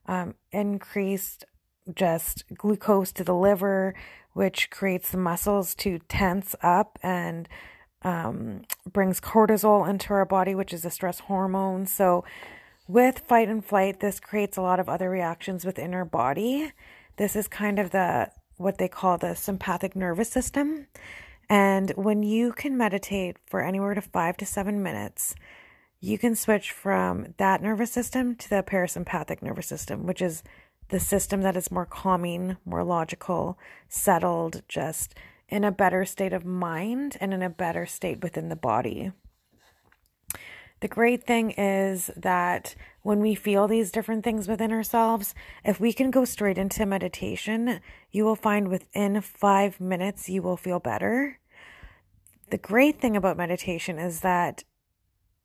um, 0.06 0.34
increased 0.52 1.44
just 1.94 2.44
glucose 2.54 3.12
to 3.12 3.24
the 3.24 3.34
liver, 3.34 3.94
which 4.32 4.70
creates 4.70 5.10
the 5.10 5.18
muscles 5.18 5.74
to 5.74 5.98
tense 6.08 6.54
up 6.62 6.98
and 7.02 7.48
um, 8.02 8.62
brings 8.90 9.20
cortisol 9.20 9.88
into 9.88 10.12
our 10.12 10.24
body, 10.24 10.54
which 10.54 10.72
is 10.72 10.84
a 10.84 10.90
stress 10.90 11.20
hormone. 11.20 11.86
So, 11.86 12.24
with 12.86 13.20
fight 13.20 13.48
and 13.48 13.64
flight, 13.64 14.00
this 14.00 14.20
creates 14.20 14.58
a 14.58 14.62
lot 14.62 14.78
of 14.78 14.90
other 14.90 15.08
reactions 15.08 15.64
within 15.64 15.94
our 15.94 16.04
body. 16.04 16.72
This 17.16 17.34
is 17.34 17.48
kind 17.48 17.78
of 17.78 17.90
the 17.90 18.30
what 18.56 18.78
they 18.78 18.88
call 18.88 19.18
the 19.18 19.34
sympathetic 19.34 19.96
nervous 19.96 20.28
system. 20.28 20.86
And 21.48 21.90
when 21.90 22.22
you 22.22 22.52
can 22.52 22.76
meditate 22.76 23.36
for 23.46 23.60
anywhere 23.60 23.94
to 23.94 24.00
five 24.00 24.36
to 24.38 24.46
seven 24.46 24.82
minutes, 24.82 25.34
you 26.00 26.18
can 26.18 26.34
switch 26.34 26.70
from 26.70 27.34
that 27.38 27.62
nervous 27.62 27.90
system 27.90 28.36
to 28.36 28.50
the 28.50 28.62
parasympathetic 28.62 29.42
nervous 29.42 29.66
system, 29.66 30.06
which 30.06 30.20
is 30.20 30.42
the 30.88 31.00
system 31.00 31.42
that 31.42 31.56
is 31.56 31.70
more 31.70 31.86
calming, 31.86 32.56
more 32.64 32.84
logical, 32.84 33.58
settled, 33.88 34.62
just 34.68 35.14
in 35.48 35.64
a 35.64 35.72
better 35.72 36.04
state 36.04 36.32
of 36.32 36.44
mind 36.44 37.16
and 37.20 37.32
in 37.32 37.42
a 37.42 37.50
better 37.50 37.86
state 37.86 38.22
within 38.22 38.48
the 38.48 38.56
body. 38.56 39.12
The 40.84 40.88
great 40.88 41.24
thing 41.24 41.52
is 41.52 42.10
that 42.14 42.74
when 43.00 43.20
we 43.20 43.34
feel 43.34 43.66
these 43.66 43.90
different 43.90 44.22
things 44.22 44.46
within 44.46 44.70
ourselves, 44.70 45.34
if 45.64 45.80
we 45.80 45.94
can 45.94 46.10
go 46.10 46.26
straight 46.26 46.58
into 46.58 46.84
meditation, 46.84 47.80
you 48.10 48.26
will 48.26 48.36
find 48.36 48.68
within 48.68 49.22
five 49.22 49.80
minutes 49.80 50.28
you 50.28 50.42
will 50.42 50.58
feel 50.58 50.80
better. 50.80 51.40
The 52.50 52.58
great 52.58 53.00
thing 53.00 53.16
about 53.16 53.38
meditation 53.38 53.98
is 53.98 54.20
that, 54.20 54.64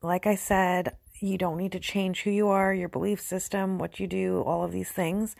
like 0.02 0.26
I 0.26 0.34
said, 0.34 0.98
you 1.20 1.38
don't 1.38 1.56
need 1.56 1.72
to 1.72 1.80
change 1.80 2.20
who 2.20 2.30
you 2.30 2.48
are, 2.48 2.74
your 2.74 2.90
belief 2.90 3.18
system, 3.18 3.78
what 3.78 3.98
you 3.98 4.06
do, 4.06 4.42
all 4.42 4.62
of 4.62 4.72
these 4.72 4.90
things, 4.90 5.36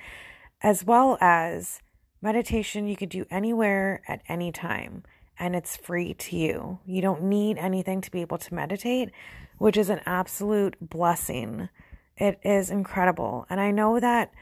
as 0.63 0.83
well 0.83 1.19
as 1.21 1.83
meditation 2.23 2.89
you 2.89 2.97
could 2.97 3.11
do 3.11 3.27
anywhere 3.31 4.01
at 4.09 4.23
any 4.31 4.51
time 4.51 5.03
and 5.41 5.57
it's 5.57 5.77
free 5.77 6.13
to 6.13 6.37
you. 6.37 6.79
You 6.85 7.01
don't 7.01 7.23
need 7.23 7.57
anything 7.57 8.03
to 8.03 8.11
be 8.11 8.21
able 8.21 8.39
to 8.39 8.55
meditate, 8.55 9.11
which 9.59 9.79
is 9.79 9.89
an 9.89 10.03
absolute 10.05 10.77
blessing. 10.81 11.71
It 12.17 12.39
is 12.45 12.71
incredible. 12.71 13.47
And 13.49 13.59
I 13.59 13.71
know 13.71 13.99
that 13.99 14.33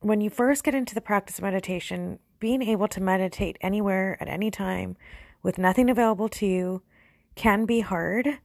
when 0.00 0.20
you 0.20 0.28
first 0.28 0.64
get 0.64 0.74
into 0.74 0.94
the 0.94 1.00
practice 1.00 1.38
of 1.38 1.44
meditation, 1.44 2.18
being 2.40 2.60
able 2.60 2.88
to 2.88 3.00
meditate 3.00 3.56
anywhere 3.60 4.18
at 4.20 4.28
any 4.28 4.50
time 4.50 4.96
with 5.42 5.58
nothing 5.58 5.88
available 5.88 6.28
to 6.28 6.46
you 6.46 6.82
can 7.36 7.64
be 7.64 7.80
hard. 7.80 8.38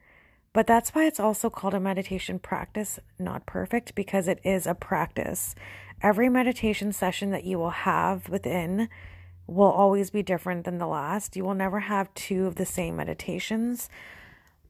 But 0.54 0.68
that's 0.68 0.92
why 0.92 1.06
it's 1.06 1.20
also 1.20 1.50
called 1.50 1.74
a 1.74 1.80
meditation 1.80 2.40
practice, 2.40 3.00
not 3.18 3.46
perfect, 3.46 3.96
because 3.96 4.28
it 4.28 4.40
is 4.44 4.68
a 4.68 4.76
practice. 4.76 5.56
Every 6.02 6.30
meditation 6.30 6.94
session 6.94 7.32
that 7.32 7.44
you 7.44 7.58
will 7.58 7.72
have 7.72 8.30
within 8.30 8.88
will 9.48 9.72
always 9.72 10.10
be 10.10 10.24
different 10.24 10.66
than 10.66 10.78
the 10.78 10.88
last. 10.88 11.36
You 11.36 11.44
will 11.44 11.54
never 11.54 11.82
have 11.82 12.14
two 12.14 12.48
of 12.48 12.56
the 12.56 12.66
same 12.66 12.96
meditations, 12.96 13.90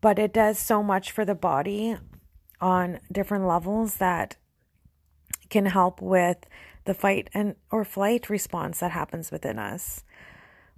but 0.02 0.20
it 0.20 0.34
does 0.34 0.60
so 0.60 0.84
much 0.84 1.12
for 1.12 1.26
the 1.26 1.36
body 1.36 1.98
on 2.60 3.00
different 3.12 3.46
levels 3.46 3.96
that 3.98 4.36
can 5.50 5.66
help 5.68 6.02
with 6.02 6.46
the 6.86 6.94
fight 6.94 7.30
and 7.34 7.56
or 7.72 7.84
flight 7.84 8.30
response 8.30 8.80
that 8.80 8.92
happens 8.92 9.32
within 9.32 9.60
us. 9.60 10.04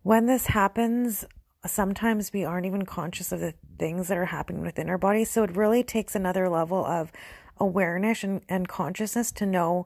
When 0.04 0.26
this 0.26 0.48
happens, 0.48 1.26
sometimes 1.66 2.32
we 2.32 2.46
aren't 2.46 2.66
even 2.66 2.86
conscious 2.86 3.32
of 3.32 3.40
the 3.40 3.54
things 3.78 4.08
that 4.08 4.18
are 4.18 4.26
happening 4.26 4.62
within 4.62 4.90
our 4.90 4.98
body. 4.98 5.26
So 5.26 5.44
it 5.44 5.56
really 5.56 5.84
takes 5.84 6.16
another 6.16 6.50
level 6.50 6.86
of 6.86 7.12
awareness 7.60 8.24
and, 8.24 8.42
and 8.48 8.68
consciousness 8.68 9.32
to 9.34 9.46
know, 9.46 9.86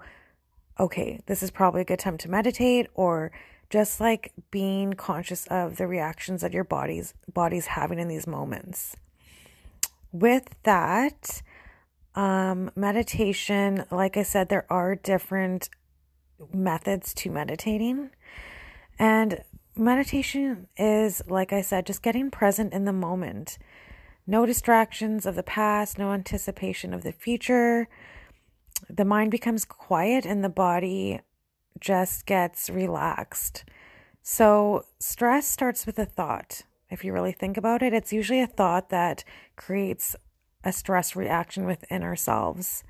okay, 0.79 1.21
this 1.25 1.41
is 1.41 1.51
probably 1.51 1.81
a 1.81 1.85
good 1.85 1.99
time 1.99 2.17
to 2.19 2.29
meditate 2.29 2.87
or 2.93 3.31
just 3.71 4.01
like 4.01 4.33
being 4.51 4.93
conscious 4.93 5.47
of 5.47 5.77
the 5.77 5.87
reactions 5.87 6.41
that 6.41 6.51
your 6.51 6.65
body's 6.65 7.13
body's 7.33 7.67
having 7.67 7.99
in 7.99 8.09
these 8.09 8.27
moments. 8.27 8.97
With 10.11 10.49
that, 10.63 11.41
um, 12.13 12.69
meditation, 12.75 13.85
like 13.89 14.17
I 14.17 14.23
said, 14.23 14.49
there 14.49 14.65
are 14.69 14.95
different 14.95 15.69
methods 16.53 17.13
to 17.13 17.31
meditating. 17.31 18.09
And 18.99 19.41
meditation 19.73 20.67
is, 20.75 21.21
like 21.27 21.53
I 21.53 21.61
said, 21.61 21.85
just 21.85 22.03
getting 22.03 22.29
present 22.29 22.73
in 22.73 22.83
the 22.83 22.91
moment. 22.91 23.57
No 24.27 24.45
distractions 24.45 25.25
of 25.25 25.35
the 25.35 25.43
past, 25.43 25.97
no 25.97 26.11
anticipation 26.11 26.93
of 26.93 27.03
the 27.03 27.13
future. 27.13 27.87
The 28.89 29.05
mind 29.05 29.31
becomes 29.31 29.63
quiet 29.63 30.25
and 30.25 30.43
the 30.43 30.49
body 30.49 31.21
just 31.79 32.25
gets 32.25 32.69
relaxed. 32.69 33.63
So, 34.21 34.85
stress 34.99 35.47
starts 35.47 35.85
with 35.85 35.97
a 35.97 36.05
thought. 36.05 36.63
If 36.89 37.03
you 37.03 37.13
really 37.13 37.31
think 37.31 37.57
about 37.57 37.81
it, 37.81 37.93
it's 37.93 38.13
usually 38.13 38.41
a 38.41 38.47
thought 38.47 38.89
that 38.89 39.23
creates 39.55 40.15
a 40.63 40.71
stress 40.71 41.15
reaction 41.15 41.65
within 41.65 42.03
ourselves. 42.03 42.83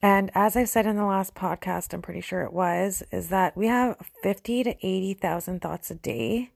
And 0.00 0.30
as 0.34 0.56
I 0.56 0.64
said 0.64 0.86
in 0.86 0.96
the 0.96 1.04
last 1.04 1.34
podcast, 1.34 1.92
I'm 1.92 2.02
pretty 2.02 2.20
sure 2.20 2.42
it 2.42 2.52
was, 2.52 3.02
is 3.10 3.30
that 3.30 3.56
we 3.56 3.66
have 3.66 3.96
50 4.22 4.62
to 4.64 4.86
80,000 4.86 5.60
thoughts 5.60 5.90
a 5.90 5.96
day, 5.96 6.52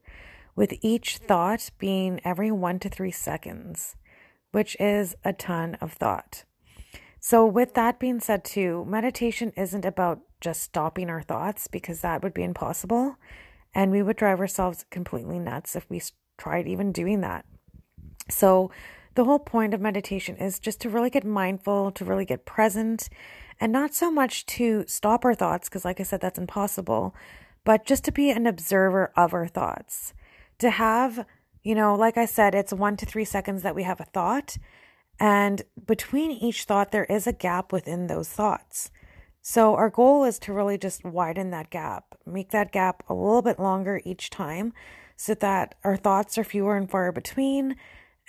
with 0.55 0.73
each 0.81 1.17
thought 1.17 1.71
being 1.79 2.21
every 2.23 2.51
one 2.51 2.79
to 2.79 2.89
three 2.89 3.11
seconds, 3.11 3.95
which 4.51 4.77
is 4.79 5.15
a 5.25 5.33
ton 5.33 5.75
of 5.81 5.93
thought. 5.93 6.43
So, 7.25 7.45
with 7.45 7.73
that 7.75 7.99
being 7.99 8.19
said, 8.19 8.43
too, 8.43 8.83
meditation 8.85 9.53
isn't 9.55 9.85
about 9.85 10.19
just 10.41 10.61
stopping 10.61 11.09
our 11.09 11.21
thoughts 11.21 11.67
because 11.67 12.01
that 12.01 12.21
would 12.21 12.33
be 12.33 12.43
impossible. 12.43 13.15
And 13.73 13.91
we 13.91 14.03
would 14.03 14.17
drive 14.17 14.41
ourselves 14.41 14.83
completely 14.91 15.39
nuts 15.39 15.73
if 15.77 15.89
we 15.89 16.01
tried 16.37 16.67
even 16.67 16.91
doing 16.91 17.21
that. 17.21 17.45
So, 18.29 18.71
the 19.15 19.23
whole 19.23 19.39
point 19.39 19.73
of 19.73 19.79
meditation 19.79 20.35
is 20.35 20.59
just 20.59 20.81
to 20.81 20.89
really 20.89 21.09
get 21.09 21.23
mindful, 21.23 21.91
to 21.91 22.03
really 22.03 22.25
get 22.25 22.43
present, 22.43 23.07
and 23.57 23.71
not 23.71 23.93
so 23.93 24.11
much 24.11 24.45
to 24.47 24.83
stop 24.85 25.23
our 25.23 25.33
thoughts, 25.33 25.69
because, 25.69 25.85
like 25.85 26.01
I 26.01 26.03
said, 26.03 26.19
that's 26.19 26.37
impossible, 26.37 27.15
but 27.63 27.85
just 27.85 28.03
to 28.03 28.11
be 28.11 28.31
an 28.31 28.45
observer 28.45 29.13
of 29.15 29.33
our 29.33 29.47
thoughts. 29.47 30.13
To 30.59 30.71
have, 30.71 31.25
you 31.63 31.73
know, 31.73 31.95
like 31.95 32.17
I 32.17 32.25
said, 32.25 32.53
it's 32.53 32.73
one 32.73 32.97
to 32.97 33.05
three 33.05 33.23
seconds 33.23 33.63
that 33.63 33.75
we 33.75 33.83
have 33.83 34.01
a 34.01 34.05
thought. 34.05 34.57
And 35.19 35.61
between 35.85 36.31
each 36.31 36.63
thought, 36.63 36.91
there 36.91 37.05
is 37.05 37.27
a 37.27 37.33
gap 37.33 37.71
within 37.71 38.07
those 38.07 38.29
thoughts. 38.29 38.91
So, 39.41 39.75
our 39.75 39.89
goal 39.89 40.23
is 40.23 40.39
to 40.39 40.53
really 40.53 40.77
just 40.77 41.03
widen 41.03 41.51
that 41.51 41.69
gap, 41.69 42.15
make 42.25 42.51
that 42.51 42.71
gap 42.71 43.03
a 43.09 43.13
little 43.13 43.41
bit 43.41 43.59
longer 43.59 44.01
each 44.05 44.29
time 44.29 44.73
so 45.17 45.33
that 45.35 45.75
our 45.83 45.97
thoughts 45.97 46.37
are 46.37 46.43
fewer 46.43 46.77
and 46.77 46.89
far 46.89 47.11
between 47.11 47.75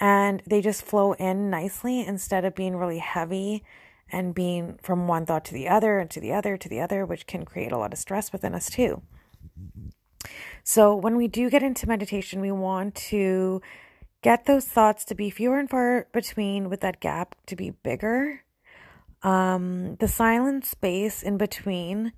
and 0.00 0.42
they 0.46 0.60
just 0.60 0.82
flow 0.82 1.12
in 1.14 1.50
nicely 1.50 2.04
instead 2.04 2.44
of 2.44 2.54
being 2.54 2.76
really 2.76 2.98
heavy 2.98 3.64
and 4.10 4.34
being 4.34 4.78
from 4.82 5.06
one 5.06 5.24
thought 5.24 5.44
to 5.46 5.54
the 5.54 5.68
other 5.68 5.98
and 5.98 6.10
to 6.10 6.20
the 6.20 6.32
other 6.32 6.56
to 6.56 6.68
the 6.68 6.80
other, 6.80 7.06
which 7.06 7.26
can 7.26 7.44
create 7.44 7.72
a 7.72 7.78
lot 7.78 7.92
of 7.92 7.98
stress 7.98 8.32
within 8.32 8.54
us 8.54 8.68
too. 8.68 9.02
So, 10.62 10.94
when 10.94 11.16
we 11.16 11.28
do 11.28 11.50
get 11.50 11.62
into 11.62 11.88
meditation, 11.88 12.40
we 12.40 12.50
want 12.50 12.94
to 12.96 13.60
get 14.24 14.46
those 14.46 14.64
thoughts 14.64 15.04
to 15.04 15.14
be 15.14 15.28
fewer 15.28 15.58
and 15.58 15.68
far 15.68 16.08
between, 16.10 16.70
with 16.70 16.80
that 16.80 16.98
gap 16.98 17.36
to 17.44 17.54
be 17.54 17.68
bigger. 17.68 18.42
Um, 19.22 19.96
the 19.96 20.08
silent 20.08 20.64
space 20.64 21.22
in 21.22 21.36
between, 21.36 22.14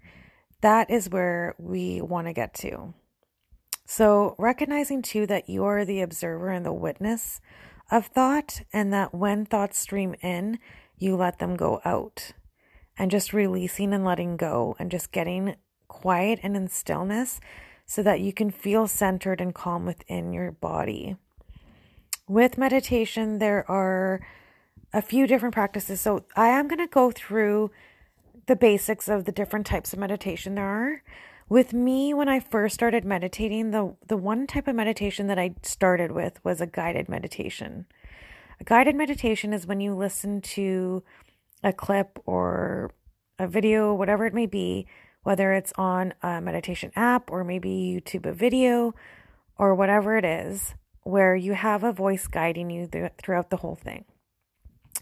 that 0.60 0.88
is 0.88 1.10
where 1.10 1.56
we 1.58 2.00
want 2.00 2.28
to 2.28 2.32
get 2.32 2.54
to. 2.54 2.94
So, 3.86 4.36
recognizing 4.38 5.02
too 5.02 5.26
that 5.26 5.48
you 5.48 5.64
are 5.64 5.84
the 5.84 6.00
observer 6.00 6.50
and 6.50 6.64
the 6.64 6.72
witness 6.72 7.40
of 7.90 8.06
thought, 8.06 8.62
and 8.72 8.92
that 8.92 9.12
when 9.12 9.44
thoughts 9.44 9.78
stream 9.78 10.14
in, 10.22 10.60
you 10.96 11.16
let 11.16 11.40
them 11.40 11.56
go 11.56 11.80
out. 11.84 12.32
And 12.96 13.10
just 13.10 13.32
releasing 13.32 13.92
and 13.92 14.04
letting 14.04 14.36
go, 14.36 14.76
and 14.78 14.92
just 14.92 15.10
getting 15.10 15.56
quiet 15.88 16.38
and 16.44 16.56
in 16.56 16.68
stillness 16.68 17.40
so 17.84 18.00
that 18.04 18.20
you 18.20 18.32
can 18.32 18.52
feel 18.52 18.86
centered 18.86 19.40
and 19.40 19.52
calm 19.52 19.86
within 19.86 20.32
your 20.32 20.52
body. 20.52 21.16
With 22.28 22.58
meditation, 22.58 23.38
there 23.38 23.68
are 23.70 24.20
a 24.92 25.00
few 25.00 25.26
different 25.26 25.54
practices. 25.54 26.00
So 26.00 26.24
I 26.34 26.48
am 26.48 26.66
going 26.66 26.80
to 26.80 26.86
go 26.86 27.10
through 27.12 27.70
the 28.46 28.56
basics 28.56 29.08
of 29.08 29.24
the 29.24 29.32
different 29.32 29.66
types 29.66 29.92
of 29.92 29.98
meditation 29.98 30.54
there 30.54 30.64
are. 30.64 31.02
With 31.48 31.72
me, 31.72 32.12
when 32.12 32.28
I 32.28 32.40
first 32.40 32.74
started 32.74 33.04
meditating, 33.04 33.70
the, 33.70 33.94
the 34.08 34.16
one 34.16 34.48
type 34.48 34.66
of 34.66 34.74
meditation 34.74 35.28
that 35.28 35.38
I 35.38 35.54
started 35.62 36.10
with 36.10 36.44
was 36.44 36.60
a 36.60 36.66
guided 36.66 37.08
meditation. 37.08 37.86
A 38.60 38.64
guided 38.64 38.96
meditation 38.96 39.52
is 39.52 39.66
when 39.66 39.80
you 39.80 39.94
listen 39.94 40.40
to 40.40 41.04
a 41.62 41.72
clip 41.72 42.18
or 42.26 42.90
a 43.38 43.46
video, 43.46 43.94
whatever 43.94 44.26
it 44.26 44.34
may 44.34 44.46
be, 44.46 44.86
whether 45.22 45.52
it's 45.52 45.72
on 45.76 46.14
a 46.22 46.40
meditation 46.40 46.90
app 46.96 47.30
or 47.30 47.44
maybe 47.44 47.70
YouTube 47.70 48.26
a 48.26 48.32
video 48.32 48.94
or 49.56 49.74
whatever 49.74 50.16
it 50.16 50.24
is, 50.24 50.74
where 51.06 51.36
you 51.36 51.54
have 51.54 51.84
a 51.84 51.92
voice 51.92 52.26
guiding 52.26 52.68
you 52.68 52.88
th- 52.88 53.12
throughout 53.16 53.50
the 53.50 53.58
whole 53.58 53.76
thing. 53.76 54.04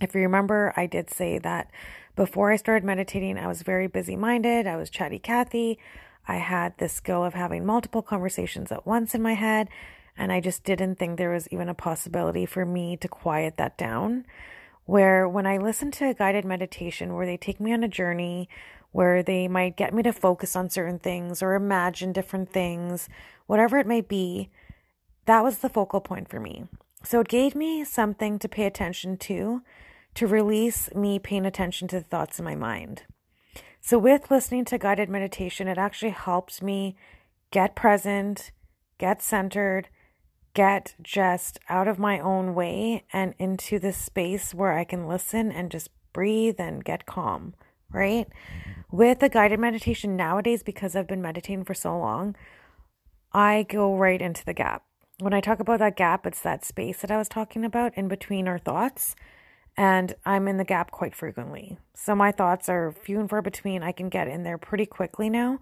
If 0.00 0.14
you 0.14 0.20
remember, 0.20 0.74
I 0.76 0.86
did 0.86 1.08
say 1.08 1.38
that 1.38 1.70
before 2.14 2.52
I 2.52 2.56
started 2.56 2.84
meditating, 2.84 3.38
I 3.38 3.46
was 3.46 3.62
very 3.62 3.86
busy 3.86 4.14
minded. 4.14 4.66
I 4.66 4.76
was 4.76 4.90
chatty 4.90 5.18
Cathy. 5.18 5.78
I 6.28 6.36
had 6.36 6.76
the 6.76 6.90
skill 6.90 7.24
of 7.24 7.32
having 7.32 7.64
multiple 7.64 8.02
conversations 8.02 8.70
at 8.70 8.86
once 8.86 9.14
in 9.14 9.22
my 9.22 9.32
head, 9.34 9.68
and 10.16 10.30
I 10.30 10.40
just 10.40 10.62
didn't 10.62 10.96
think 10.96 11.16
there 11.16 11.30
was 11.30 11.48
even 11.50 11.70
a 11.70 11.74
possibility 11.74 12.44
for 12.44 12.66
me 12.66 12.98
to 12.98 13.08
quiet 13.08 13.56
that 13.56 13.78
down. 13.78 14.26
Where 14.84 15.26
when 15.26 15.46
I 15.46 15.56
listen 15.56 15.90
to 15.92 16.10
a 16.10 16.14
guided 16.14 16.44
meditation 16.44 17.14
where 17.14 17.26
they 17.26 17.38
take 17.38 17.60
me 17.60 17.72
on 17.72 17.82
a 17.82 17.88
journey, 17.88 18.50
where 18.92 19.22
they 19.22 19.48
might 19.48 19.78
get 19.78 19.94
me 19.94 20.02
to 20.02 20.12
focus 20.12 20.54
on 20.54 20.68
certain 20.68 20.98
things 20.98 21.42
or 21.42 21.54
imagine 21.54 22.12
different 22.12 22.52
things, 22.52 23.08
whatever 23.46 23.78
it 23.78 23.86
may 23.86 24.02
be, 24.02 24.50
that 25.26 25.42
was 25.42 25.58
the 25.58 25.68
focal 25.68 26.00
point 26.00 26.28
for 26.28 26.40
me. 26.40 26.64
So 27.02 27.20
it 27.20 27.28
gave 27.28 27.54
me 27.54 27.84
something 27.84 28.38
to 28.38 28.48
pay 28.48 28.64
attention 28.64 29.16
to, 29.18 29.62
to 30.14 30.26
release 30.26 30.92
me 30.94 31.18
paying 31.18 31.44
attention 31.44 31.88
to 31.88 31.98
the 31.98 32.04
thoughts 32.04 32.38
in 32.38 32.44
my 32.44 32.54
mind. 32.54 33.02
So, 33.80 33.98
with 33.98 34.30
listening 34.30 34.64
to 34.66 34.78
guided 34.78 35.10
meditation, 35.10 35.68
it 35.68 35.76
actually 35.76 36.12
helps 36.12 36.62
me 36.62 36.96
get 37.50 37.76
present, 37.76 38.50
get 38.96 39.20
centered, 39.20 39.90
get 40.54 40.94
just 41.02 41.58
out 41.68 41.86
of 41.86 41.98
my 41.98 42.18
own 42.18 42.54
way 42.54 43.04
and 43.12 43.34
into 43.38 43.78
this 43.78 43.98
space 43.98 44.54
where 44.54 44.72
I 44.72 44.84
can 44.84 45.06
listen 45.06 45.52
and 45.52 45.70
just 45.70 45.90
breathe 46.14 46.58
and 46.58 46.82
get 46.82 47.04
calm, 47.04 47.54
right? 47.92 48.26
With 48.90 49.22
a 49.22 49.28
guided 49.28 49.60
meditation 49.60 50.16
nowadays, 50.16 50.62
because 50.62 50.96
I've 50.96 51.08
been 51.08 51.20
meditating 51.20 51.64
for 51.64 51.74
so 51.74 51.98
long, 51.98 52.36
I 53.32 53.66
go 53.68 53.94
right 53.94 54.22
into 54.22 54.44
the 54.46 54.54
gap. 54.54 54.84
When 55.20 55.32
I 55.32 55.40
talk 55.40 55.60
about 55.60 55.78
that 55.78 55.96
gap, 55.96 56.26
it's 56.26 56.40
that 56.40 56.64
space 56.64 57.00
that 57.00 57.10
I 57.10 57.18
was 57.18 57.28
talking 57.28 57.64
about 57.64 57.96
in 57.96 58.08
between 58.08 58.48
our 58.48 58.58
thoughts 58.58 59.14
and 59.76 60.14
I'm 60.24 60.48
in 60.48 60.56
the 60.56 60.64
gap 60.64 60.90
quite 60.90 61.14
frequently. 61.14 61.78
So 61.94 62.14
my 62.14 62.32
thoughts 62.32 62.68
are 62.68 62.92
few 62.92 63.20
and 63.20 63.28
far 63.28 63.42
between. 63.42 63.82
I 63.82 63.92
can 63.92 64.08
get 64.08 64.28
in 64.28 64.42
there 64.42 64.58
pretty 64.58 64.86
quickly 64.86 65.28
now. 65.28 65.58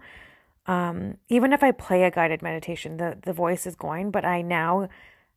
Um, 0.65 1.17
even 1.29 1.51
if 1.51 1.63
I 1.63 1.71
play 1.71 2.03
a 2.03 2.11
guided 2.11 2.41
meditation, 2.41 2.97
the, 2.97 3.17
the 3.21 3.33
voice 3.33 3.65
is 3.65 3.75
going, 3.75 4.11
but 4.11 4.23
I 4.23 4.41
now 4.41 4.87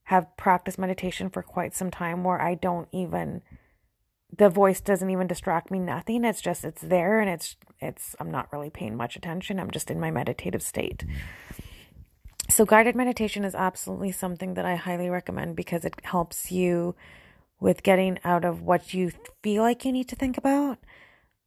have 0.04 0.36
practiced 0.36 0.78
meditation 0.78 1.30
for 1.30 1.42
quite 1.42 1.74
some 1.74 1.90
time 1.90 2.22
where 2.22 2.40
I 2.40 2.54
don't 2.54 2.88
even 2.92 3.42
the 4.36 4.48
voice 4.48 4.80
doesn't 4.80 5.10
even 5.10 5.26
distract 5.26 5.70
me 5.70 5.78
nothing 5.78 6.24
it's 6.24 6.40
just 6.40 6.64
it's 6.64 6.82
there 6.82 7.20
and 7.20 7.30
it's 7.30 7.56
it's 7.80 8.16
i'm 8.18 8.30
not 8.30 8.52
really 8.52 8.70
paying 8.70 8.96
much 8.96 9.14
attention 9.14 9.60
i'm 9.60 9.70
just 9.70 9.88
in 9.88 10.00
my 10.00 10.10
meditative 10.10 10.62
state 10.62 11.04
so 12.56 12.64
guided 12.64 12.96
meditation 12.96 13.44
is 13.44 13.54
absolutely 13.54 14.12
something 14.12 14.54
that 14.54 14.64
i 14.64 14.74
highly 14.74 15.08
recommend 15.08 15.54
because 15.54 15.84
it 15.84 15.94
helps 16.04 16.50
you 16.50 16.94
with 17.60 17.82
getting 17.82 18.18
out 18.24 18.44
of 18.44 18.62
what 18.62 18.92
you 18.92 19.12
feel 19.42 19.62
like 19.62 19.84
you 19.84 19.92
need 19.92 20.08
to 20.08 20.16
think 20.16 20.36
about 20.36 20.78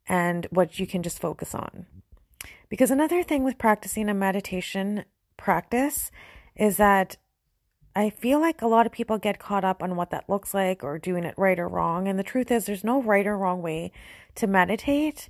and 0.07 0.47
what 0.49 0.79
you 0.79 0.87
can 0.87 1.03
just 1.03 1.19
focus 1.19 1.53
on. 1.53 1.85
Because 2.67 2.91
another 2.91 3.23
thing 3.23 3.43
with 3.43 3.57
practicing 3.57 4.09
a 4.09 4.13
meditation 4.13 5.05
practice 5.37 6.11
is 6.55 6.77
that 6.77 7.17
I 7.95 8.09
feel 8.09 8.39
like 8.39 8.61
a 8.61 8.67
lot 8.67 8.85
of 8.85 8.91
people 8.91 9.17
get 9.17 9.39
caught 9.39 9.63
up 9.63 9.81
on 9.83 9.95
what 9.95 10.09
that 10.11 10.29
looks 10.29 10.53
like 10.53 10.83
or 10.83 10.97
doing 10.97 11.23
it 11.23 11.35
right 11.37 11.59
or 11.59 11.67
wrong. 11.67 12.07
And 12.07 12.17
the 12.17 12.23
truth 12.23 12.51
is, 12.51 12.65
there's 12.65 12.83
no 12.83 13.01
right 13.01 13.25
or 13.25 13.37
wrong 13.37 13.61
way 13.61 13.91
to 14.35 14.47
meditate. 14.47 15.29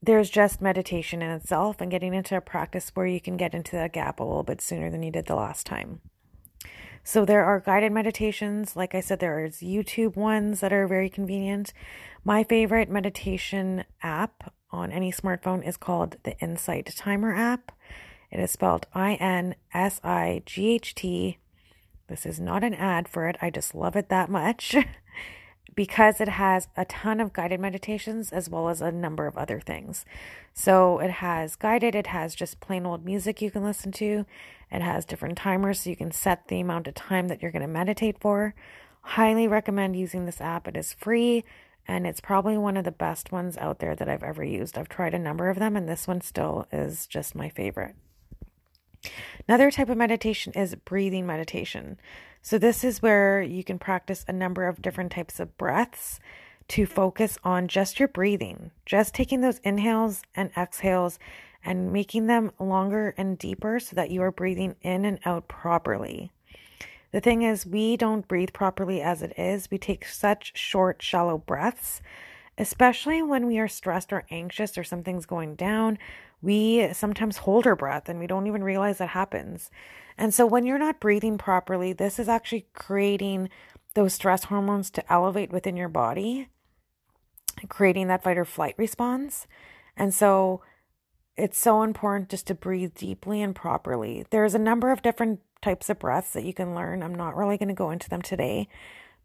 There's 0.00 0.30
just 0.30 0.60
meditation 0.60 1.22
in 1.22 1.30
itself 1.30 1.80
and 1.80 1.90
getting 1.90 2.14
into 2.14 2.36
a 2.36 2.40
practice 2.40 2.90
where 2.94 3.06
you 3.06 3.20
can 3.20 3.36
get 3.36 3.54
into 3.54 3.72
that 3.72 3.92
gap 3.92 4.20
a 4.20 4.24
little 4.24 4.44
bit 4.44 4.60
sooner 4.60 4.90
than 4.90 5.02
you 5.02 5.10
did 5.10 5.26
the 5.26 5.34
last 5.34 5.66
time. 5.66 6.00
So 7.02 7.24
there 7.24 7.44
are 7.44 7.60
guided 7.60 7.92
meditations. 7.92 8.76
Like 8.76 8.94
I 8.94 9.00
said, 9.00 9.18
there's 9.18 9.60
YouTube 9.60 10.14
ones 10.14 10.60
that 10.60 10.72
are 10.72 10.86
very 10.86 11.08
convenient. 11.08 11.72
My 12.22 12.44
favorite 12.44 12.90
meditation 12.90 13.84
app 14.02 14.52
on 14.70 14.92
any 14.92 15.10
smartphone 15.10 15.66
is 15.66 15.76
called 15.76 16.18
the 16.22 16.38
Insight 16.38 16.94
Timer 16.96 17.34
app. 17.34 17.72
It 18.30 18.38
is 18.38 18.50
spelled 18.50 18.86
I 18.92 19.14
N 19.14 19.54
S 19.72 20.00
I 20.04 20.42
G 20.44 20.74
H 20.74 20.94
T. 20.94 21.38
This 22.08 22.26
is 22.26 22.38
not 22.38 22.62
an 22.62 22.74
ad 22.74 23.08
for 23.08 23.26
it. 23.28 23.36
I 23.40 23.50
just 23.50 23.74
love 23.74 23.96
it 23.96 24.10
that 24.10 24.30
much 24.30 24.76
because 25.78 26.20
it 26.20 26.26
has 26.26 26.66
a 26.76 26.84
ton 26.86 27.20
of 27.20 27.32
guided 27.32 27.60
meditations 27.60 28.32
as 28.32 28.50
well 28.50 28.68
as 28.68 28.80
a 28.80 28.90
number 28.90 29.28
of 29.28 29.38
other 29.38 29.60
things. 29.60 30.04
So 30.52 30.98
it 30.98 31.08
has 31.08 31.54
guided, 31.54 31.94
it 31.94 32.08
has 32.08 32.34
just 32.34 32.58
plain 32.58 32.84
old 32.84 33.04
music 33.04 33.40
you 33.40 33.52
can 33.52 33.62
listen 33.62 33.92
to. 33.92 34.26
It 34.72 34.82
has 34.82 35.04
different 35.04 35.38
timers 35.38 35.82
so 35.82 35.90
you 35.90 35.94
can 35.94 36.10
set 36.10 36.48
the 36.48 36.58
amount 36.58 36.88
of 36.88 36.96
time 36.96 37.28
that 37.28 37.40
you're 37.40 37.52
going 37.52 37.62
to 37.62 37.68
meditate 37.68 38.18
for. 38.18 38.56
Highly 39.02 39.46
recommend 39.46 39.94
using 39.94 40.26
this 40.26 40.40
app. 40.40 40.66
It 40.66 40.76
is 40.76 40.94
free 40.94 41.44
and 41.86 42.08
it's 42.08 42.20
probably 42.20 42.58
one 42.58 42.76
of 42.76 42.82
the 42.82 42.90
best 42.90 43.30
ones 43.30 43.56
out 43.58 43.78
there 43.78 43.94
that 43.94 44.08
I've 44.08 44.24
ever 44.24 44.42
used. 44.42 44.76
I've 44.76 44.88
tried 44.88 45.14
a 45.14 45.18
number 45.20 45.48
of 45.48 45.60
them 45.60 45.76
and 45.76 45.88
this 45.88 46.08
one 46.08 46.22
still 46.22 46.66
is 46.72 47.06
just 47.06 47.36
my 47.36 47.50
favorite. 47.50 47.94
Another 49.46 49.70
type 49.70 49.88
of 49.88 49.96
meditation 49.96 50.52
is 50.54 50.74
breathing 50.74 51.24
meditation. 51.24 51.98
So, 52.42 52.58
this 52.58 52.84
is 52.84 53.02
where 53.02 53.42
you 53.42 53.64
can 53.64 53.78
practice 53.78 54.24
a 54.26 54.32
number 54.32 54.66
of 54.66 54.82
different 54.82 55.12
types 55.12 55.40
of 55.40 55.56
breaths 55.58 56.20
to 56.68 56.86
focus 56.86 57.38
on 57.42 57.66
just 57.68 57.98
your 57.98 58.08
breathing, 58.08 58.70
just 58.84 59.14
taking 59.14 59.40
those 59.40 59.58
inhales 59.58 60.22
and 60.34 60.50
exhales 60.56 61.18
and 61.64 61.92
making 61.92 62.26
them 62.26 62.52
longer 62.58 63.14
and 63.16 63.38
deeper 63.38 63.80
so 63.80 63.96
that 63.96 64.10
you 64.10 64.22
are 64.22 64.30
breathing 64.30 64.76
in 64.82 65.04
and 65.04 65.18
out 65.24 65.48
properly. 65.48 66.30
The 67.10 67.20
thing 67.20 67.42
is, 67.42 67.66
we 67.66 67.96
don't 67.96 68.28
breathe 68.28 68.52
properly 68.52 69.00
as 69.00 69.22
it 69.22 69.32
is. 69.38 69.70
We 69.70 69.78
take 69.78 70.04
such 70.04 70.56
short, 70.56 71.02
shallow 71.02 71.38
breaths, 71.38 72.02
especially 72.58 73.22
when 73.22 73.46
we 73.46 73.58
are 73.58 73.68
stressed 73.68 74.12
or 74.12 74.26
anxious 74.30 74.76
or 74.76 74.84
something's 74.84 75.24
going 75.24 75.54
down. 75.54 75.98
We 76.42 76.92
sometimes 76.92 77.38
hold 77.38 77.66
our 77.66 77.76
breath 77.76 78.08
and 78.08 78.18
we 78.18 78.26
don't 78.26 78.46
even 78.46 78.62
realize 78.62 78.98
that 78.98 79.08
happens. 79.08 79.70
And 80.18 80.34
so, 80.34 80.44
when 80.44 80.66
you're 80.66 80.78
not 80.78 81.00
breathing 81.00 81.38
properly, 81.38 81.92
this 81.92 82.18
is 82.18 82.28
actually 82.28 82.66
creating 82.74 83.48
those 83.94 84.14
stress 84.14 84.44
hormones 84.44 84.90
to 84.90 85.12
elevate 85.12 85.52
within 85.52 85.76
your 85.76 85.88
body, 85.88 86.48
creating 87.68 88.08
that 88.08 88.24
fight 88.24 88.36
or 88.36 88.44
flight 88.44 88.74
response. 88.76 89.46
And 89.96 90.12
so, 90.12 90.62
it's 91.36 91.58
so 91.58 91.82
important 91.82 92.30
just 92.30 92.48
to 92.48 92.54
breathe 92.54 92.94
deeply 92.94 93.40
and 93.40 93.54
properly. 93.54 94.26
There's 94.30 94.56
a 94.56 94.58
number 94.58 94.90
of 94.90 95.02
different 95.02 95.38
types 95.62 95.88
of 95.88 96.00
breaths 96.00 96.32
that 96.32 96.44
you 96.44 96.52
can 96.52 96.74
learn. 96.74 97.02
I'm 97.02 97.14
not 97.14 97.36
really 97.36 97.56
going 97.56 97.68
to 97.68 97.74
go 97.74 97.92
into 97.92 98.10
them 98.10 98.22
today, 98.22 98.68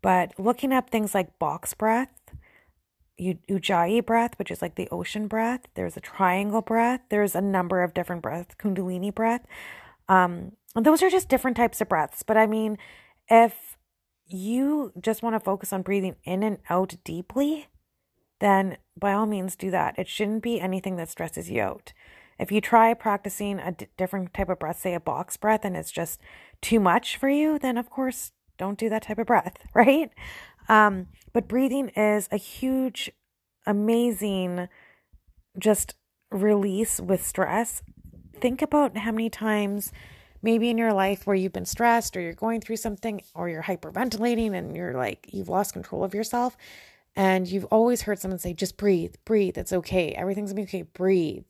but 0.03 0.39
looking 0.39 0.71
up 0.71 0.89
things 0.89 1.15
like 1.15 1.39
box 1.39 1.73
breath, 1.73 2.11
ujjayi 3.19 4.05
breath, 4.05 4.37
which 4.37 4.51
is 4.51 4.61
like 4.61 4.75
the 4.75 4.89
ocean 4.91 5.27
breath. 5.27 5.61
There's 5.73 5.97
a 5.97 6.01
triangle 6.01 6.61
breath. 6.61 7.01
There's 7.09 7.35
a 7.35 7.41
number 7.41 7.81
of 7.81 7.95
different 7.95 8.21
breaths, 8.21 8.55
kundalini 8.59 9.13
breath. 9.13 9.45
Um, 10.09 10.53
those 10.75 11.03
are 11.03 11.09
just 11.09 11.29
different 11.29 11.57
types 11.57 11.81
of 11.81 11.89
breaths. 11.89 12.23
But 12.23 12.37
I 12.37 12.45
mean, 12.45 12.77
if 13.29 13.77
you 14.25 14.91
just 14.99 15.21
want 15.21 15.35
to 15.35 15.39
focus 15.39 15.71
on 15.71 15.81
breathing 15.81 16.15
in 16.23 16.43
and 16.43 16.57
out 16.69 16.95
deeply, 17.03 17.67
then 18.39 18.77
by 18.97 19.13
all 19.13 19.25
means 19.25 19.55
do 19.55 19.71
that. 19.71 19.97
It 19.97 20.07
shouldn't 20.07 20.43
be 20.43 20.59
anything 20.59 20.95
that 20.97 21.09
stresses 21.09 21.49
you 21.49 21.61
out. 21.61 21.93
If 22.39 22.51
you 22.51 22.61
try 22.61 22.93
practicing 22.93 23.59
a 23.59 23.71
d- 23.71 23.87
different 23.95 24.33
type 24.33 24.49
of 24.49 24.59
breath, 24.59 24.79
say 24.79 24.93
a 24.93 24.99
box 24.99 25.37
breath, 25.37 25.63
and 25.63 25.77
it's 25.77 25.91
just 25.91 26.19
too 26.61 26.79
much 26.79 27.15
for 27.15 27.29
you, 27.29 27.59
then 27.59 27.77
of 27.77 27.89
course 27.89 28.31
don't 28.57 28.77
do 28.77 28.89
that 28.89 29.03
type 29.03 29.19
of 29.19 29.27
breath, 29.27 29.57
right? 29.73 30.11
Um, 30.67 31.07
but 31.31 31.47
breathing 31.47 31.89
is 31.89 32.27
a 32.31 32.37
huge, 32.37 33.11
amazing, 33.65 34.67
just 35.59 35.95
release 36.31 36.99
with 36.99 37.25
stress. 37.25 37.81
Think 38.43 38.61
about 38.61 38.97
how 38.97 39.13
many 39.13 39.29
times 39.29 39.93
maybe 40.41 40.69
in 40.69 40.77
your 40.77 40.91
life 40.91 41.25
where 41.25 41.33
you've 41.33 41.53
been 41.53 41.63
stressed 41.63 42.17
or 42.17 42.19
you're 42.19 42.33
going 42.33 42.59
through 42.59 42.75
something 42.75 43.21
or 43.33 43.47
you're 43.47 43.63
hyperventilating 43.63 44.53
and 44.53 44.75
you're 44.75 44.95
like 44.95 45.29
you've 45.31 45.47
lost 45.47 45.71
control 45.71 46.03
of 46.03 46.13
yourself 46.13 46.57
and 47.15 47.47
you've 47.47 47.63
always 47.71 48.01
heard 48.01 48.19
someone 48.19 48.39
say, 48.39 48.53
just 48.53 48.75
breathe, 48.75 49.15
breathe, 49.23 49.57
it's 49.57 49.71
okay, 49.71 50.09
everything's 50.09 50.51
gonna 50.51 50.63
be 50.63 50.67
okay, 50.67 50.81
breathe. 50.81 51.45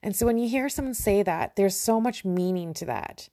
And 0.00 0.14
so 0.14 0.26
when 0.26 0.38
you 0.38 0.48
hear 0.48 0.68
someone 0.68 0.94
say 0.94 1.24
that, 1.24 1.56
there's 1.56 1.74
so 1.74 2.00
much 2.00 2.24
meaning 2.24 2.72
to 2.74 2.84
that. 2.84 3.28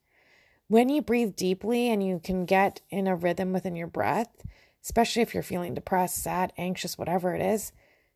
When 0.67 0.89
you 0.89 1.03
breathe 1.03 1.35
deeply 1.35 1.91
and 1.91 2.03
you 2.03 2.19
can 2.23 2.45
get 2.45 2.81
in 2.89 3.05
a 3.05 3.15
rhythm 3.15 3.53
within 3.53 3.75
your 3.75 3.85
breath, 3.85 4.47
especially 4.83 5.21
if 5.21 5.35
you're 5.35 5.43
feeling 5.43 5.75
depressed, 5.75 6.23
sad, 6.23 6.53
anxious, 6.57 6.97
whatever 6.97 7.35
it 7.35 7.41
is, 7.43 7.71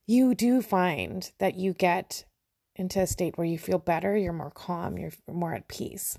you 0.08 0.34
do 0.34 0.64
find 0.64 1.32
that 1.38 1.60
you 1.60 1.74
get 1.74 2.26
into 2.80 3.00
a 3.00 3.08
state 3.08 3.38
where 3.38 3.48
you 3.48 3.58
feel 3.58 3.78
better, 3.80 4.16
you're 4.16 4.34
more 4.34 4.52
calm, 4.52 4.98
you're 4.98 5.12
more 5.28 5.54
at 5.54 5.68
peace. 5.68 6.18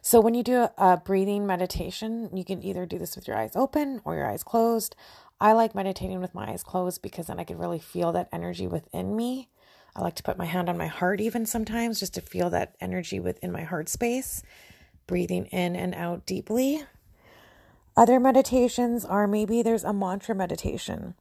So, 0.00 0.20
when 0.20 0.34
you 0.34 0.42
do 0.42 0.68
a, 0.78 0.96
breathing 0.96 1.46
meditation, 1.46 2.30
you 2.32 2.44
can 2.44 2.62
either 2.62 2.86
do 2.86 2.98
this 2.98 3.16
with 3.16 3.26
your 3.26 3.36
eyes 3.36 3.56
open 3.56 4.00
or 4.04 4.14
your 4.14 4.30
eyes 4.30 4.42
closed. 4.42 4.94
I 5.40 5.52
like 5.52 5.74
meditating 5.74 6.20
with 6.20 6.34
my 6.34 6.50
eyes 6.50 6.62
closed 6.62 7.02
because 7.02 7.26
then 7.26 7.40
I 7.40 7.44
can 7.44 7.58
really 7.58 7.80
feel 7.80 8.12
that 8.12 8.28
energy 8.32 8.66
within 8.66 9.16
me. 9.16 9.48
I 9.94 10.00
like 10.02 10.14
to 10.16 10.22
put 10.22 10.38
my 10.38 10.44
hand 10.44 10.68
on 10.68 10.78
my 10.78 10.86
heart, 10.86 11.20
even 11.20 11.46
sometimes, 11.46 12.00
just 12.00 12.14
to 12.14 12.20
feel 12.20 12.50
that 12.50 12.76
energy 12.80 13.18
within 13.18 13.50
my 13.50 13.62
heart 13.62 13.88
space, 13.88 14.42
breathing 15.06 15.46
in 15.46 15.74
and 15.74 15.94
out 15.94 16.26
deeply. 16.26 16.84
Other 17.96 18.20
meditations 18.20 19.04
are 19.04 19.26
maybe 19.26 19.62
there's 19.62 19.84
a 19.84 19.92
mantra 19.92 20.34
meditation. 20.34 21.14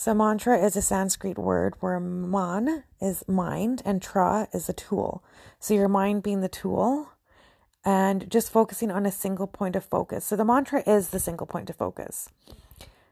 So, 0.00 0.14
mantra 0.14 0.58
is 0.58 0.76
a 0.76 0.80
Sanskrit 0.80 1.36
word 1.36 1.74
where 1.80 2.00
man 2.00 2.84
is 3.02 3.22
mind 3.28 3.82
and 3.84 4.00
tra 4.00 4.48
is 4.50 4.66
a 4.66 4.72
tool. 4.72 5.22
So, 5.58 5.74
your 5.74 5.88
mind 5.88 6.22
being 6.22 6.40
the 6.40 6.48
tool 6.48 7.10
and 7.84 8.30
just 8.30 8.50
focusing 8.50 8.90
on 8.90 9.04
a 9.04 9.12
single 9.12 9.46
point 9.46 9.76
of 9.76 9.84
focus. 9.84 10.24
So, 10.24 10.36
the 10.36 10.44
mantra 10.46 10.82
is 10.88 11.10
the 11.10 11.18
single 11.18 11.46
point 11.46 11.68
of 11.68 11.76
focus. 11.76 12.30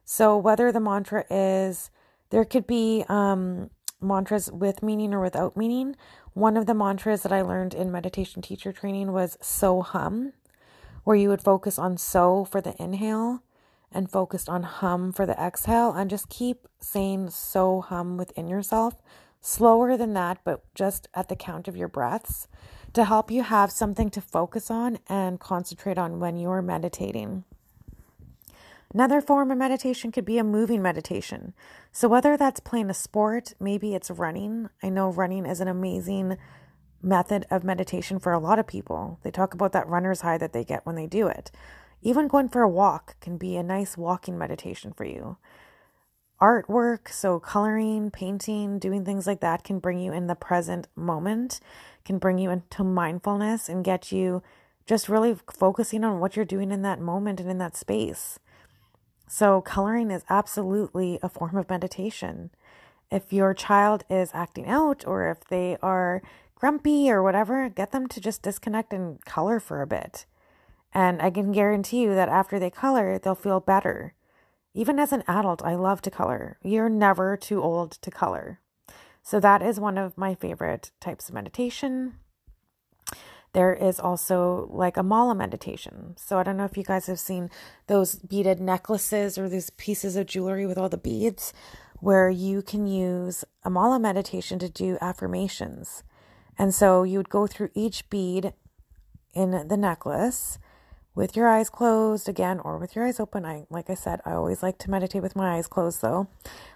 So, 0.06 0.38
whether 0.38 0.72
the 0.72 0.80
mantra 0.80 1.26
is, 1.28 1.90
there 2.30 2.46
could 2.46 2.66
be 2.66 3.04
um, 3.10 3.68
mantras 4.00 4.50
with 4.50 4.82
meaning 4.82 5.12
or 5.12 5.20
without 5.20 5.58
meaning. 5.58 5.94
One 6.32 6.56
of 6.56 6.64
the 6.64 6.72
mantras 6.72 7.22
that 7.22 7.32
I 7.32 7.42
learned 7.42 7.74
in 7.74 7.92
meditation 7.92 8.40
teacher 8.40 8.72
training 8.72 9.12
was 9.12 9.36
so 9.42 9.82
hum 9.82 10.32
where 11.04 11.16
you 11.16 11.28
would 11.28 11.42
focus 11.42 11.78
on 11.78 11.98
so 11.98 12.46
for 12.46 12.62
the 12.62 12.74
inhale 12.82 13.42
and 13.92 14.10
focused 14.10 14.48
on 14.48 14.62
hum 14.62 15.12
for 15.12 15.26
the 15.26 15.38
exhale 15.40 15.92
and 15.92 16.10
just 16.10 16.28
keep 16.28 16.66
saying 16.80 17.30
so 17.30 17.80
hum 17.80 18.16
within 18.16 18.48
yourself 18.48 19.02
slower 19.40 19.96
than 19.96 20.14
that 20.14 20.38
but 20.44 20.62
just 20.74 21.08
at 21.14 21.28
the 21.28 21.36
count 21.36 21.68
of 21.68 21.76
your 21.76 21.88
breaths 21.88 22.48
to 22.92 23.04
help 23.04 23.30
you 23.30 23.42
have 23.42 23.70
something 23.70 24.10
to 24.10 24.20
focus 24.20 24.70
on 24.70 24.98
and 25.08 25.40
concentrate 25.40 25.98
on 25.98 26.20
when 26.20 26.36
you 26.36 26.50
are 26.50 26.62
meditating. 26.62 27.44
Another 28.92 29.20
form 29.20 29.50
of 29.50 29.58
meditation 29.58 30.10
could 30.10 30.24
be 30.24 30.38
a 30.38 30.44
moving 30.44 30.80
meditation. 30.80 31.52
So, 31.92 32.08
whether 32.08 32.36
that's 32.36 32.60
playing 32.60 32.88
a 32.88 32.94
sport, 32.94 33.52
maybe 33.60 33.94
it's 33.94 34.10
running. 34.10 34.70
I 34.82 34.88
know 34.88 35.10
running 35.10 35.44
is 35.44 35.60
an 35.60 35.68
amazing 35.68 36.38
method 37.02 37.46
of 37.50 37.62
meditation 37.62 38.18
for 38.18 38.32
a 38.32 38.38
lot 38.38 38.58
of 38.58 38.66
people. 38.66 39.20
They 39.22 39.30
talk 39.30 39.52
about 39.52 39.72
that 39.72 39.86
runner's 39.86 40.22
high 40.22 40.38
that 40.38 40.54
they 40.54 40.64
get 40.64 40.86
when 40.86 40.96
they 40.96 41.06
do 41.06 41.28
it. 41.28 41.50
Even 42.02 42.28
going 42.28 42.48
for 42.48 42.62
a 42.62 42.68
walk 42.68 43.20
can 43.20 43.36
be 43.36 43.56
a 43.56 43.62
nice 43.62 43.96
walking 43.96 44.38
meditation 44.38 44.92
for 44.92 45.04
you. 45.04 45.36
Artwork, 46.40 47.08
so 47.08 47.40
coloring, 47.40 48.12
painting, 48.12 48.78
doing 48.78 49.04
things 49.04 49.26
like 49.26 49.40
that 49.40 49.64
can 49.64 49.80
bring 49.80 49.98
you 49.98 50.12
in 50.12 50.28
the 50.28 50.36
present 50.36 50.86
moment, 50.94 51.58
can 52.04 52.18
bring 52.18 52.38
you 52.38 52.50
into 52.50 52.84
mindfulness 52.84 53.68
and 53.68 53.84
get 53.84 54.12
you 54.12 54.42
just 54.86 55.08
really 55.08 55.36
focusing 55.52 56.04
on 56.04 56.20
what 56.20 56.36
you're 56.36 56.44
doing 56.44 56.70
in 56.70 56.82
that 56.82 57.00
moment 57.00 57.40
and 57.40 57.50
in 57.50 57.58
that 57.58 57.76
space. 57.76 58.38
So, 59.26 59.60
coloring 59.60 60.10
is 60.10 60.24
absolutely 60.30 61.18
a 61.22 61.28
form 61.28 61.56
of 61.56 61.68
meditation. 61.68 62.50
If 63.10 63.32
your 63.32 63.52
child 63.52 64.04
is 64.08 64.30
acting 64.32 64.66
out 64.66 65.04
or 65.06 65.28
if 65.28 65.40
they 65.48 65.76
are 65.82 66.22
grumpy 66.54 67.10
or 67.10 67.22
whatever, 67.22 67.68
get 67.68 67.90
them 67.90 68.06
to 68.08 68.20
just 68.20 68.42
disconnect 68.42 68.92
and 68.92 69.22
color 69.24 69.60
for 69.60 69.82
a 69.82 69.86
bit. 69.86 70.24
And 70.92 71.20
I 71.20 71.30
can 71.30 71.52
guarantee 71.52 72.02
you 72.02 72.14
that 72.14 72.28
after 72.28 72.58
they 72.58 72.70
color, 72.70 73.18
they'll 73.18 73.34
feel 73.34 73.60
better. 73.60 74.14
Even 74.74 74.98
as 74.98 75.12
an 75.12 75.24
adult, 75.26 75.62
I 75.64 75.74
love 75.74 76.02
to 76.02 76.10
color. 76.10 76.58
You're 76.62 76.88
never 76.88 77.36
too 77.36 77.62
old 77.62 77.92
to 77.92 78.10
color. 78.10 78.60
So, 79.22 79.40
that 79.40 79.60
is 79.60 79.78
one 79.78 79.98
of 79.98 80.16
my 80.16 80.34
favorite 80.34 80.90
types 81.00 81.28
of 81.28 81.34
meditation. 81.34 82.14
There 83.52 83.74
is 83.74 83.98
also 83.98 84.68
like 84.70 84.96
a 84.96 85.02
mala 85.02 85.34
meditation. 85.34 86.14
So, 86.16 86.38
I 86.38 86.42
don't 86.42 86.56
know 86.56 86.64
if 86.64 86.76
you 86.76 86.84
guys 86.84 87.06
have 87.06 87.20
seen 87.20 87.50
those 87.86 88.16
beaded 88.16 88.60
necklaces 88.60 89.36
or 89.36 89.48
these 89.48 89.70
pieces 89.70 90.16
of 90.16 90.26
jewelry 90.26 90.66
with 90.66 90.78
all 90.78 90.88
the 90.88 90.96
beads 90.96 91.52
where 92.00 92.30
you 92.30 92.62
can 92.62 92.86
use 92.86 93.44
a 93.64 93.70
mala 93.70 93.98
meditation 93.98 94.58
to 94.60 94.68
do 94.68 94.96
affirmations. 95.00 96.02
And 96.58 96.74
so 96.74 97.02
you 97.02 97.18
would 97.18 97.28
go 97.28 97.46
through 97.46 97.70
each 97.74 98.08
bead 98.10 98.52
in 99.34 99.68
the 99.68 99.76
necklace 99.76 100.58
with 101.18 101.34
your 101.34 101.48
eyes 101.48 101.68
closed 101.68 102.28
again 102.28 102.60
or 102.60 102.78
with 102.78 102.94
your 102.94 103.04
eyes 103.04 103.18
open. 103.18 103.44
I 103.44 103.66
like 103.68 103.90
I 103.90 103.94
said, 103.94 104.20
I 104.24 104.34
always 104.34 104.62
like 104.62 104.78
to 104.78 104.90
meditate 104.90 105.20
with 105.20 105.34
my 105.34 105.56
eyes 105.56 105.66
closed 105.66 106.00
though, 106.00 106.28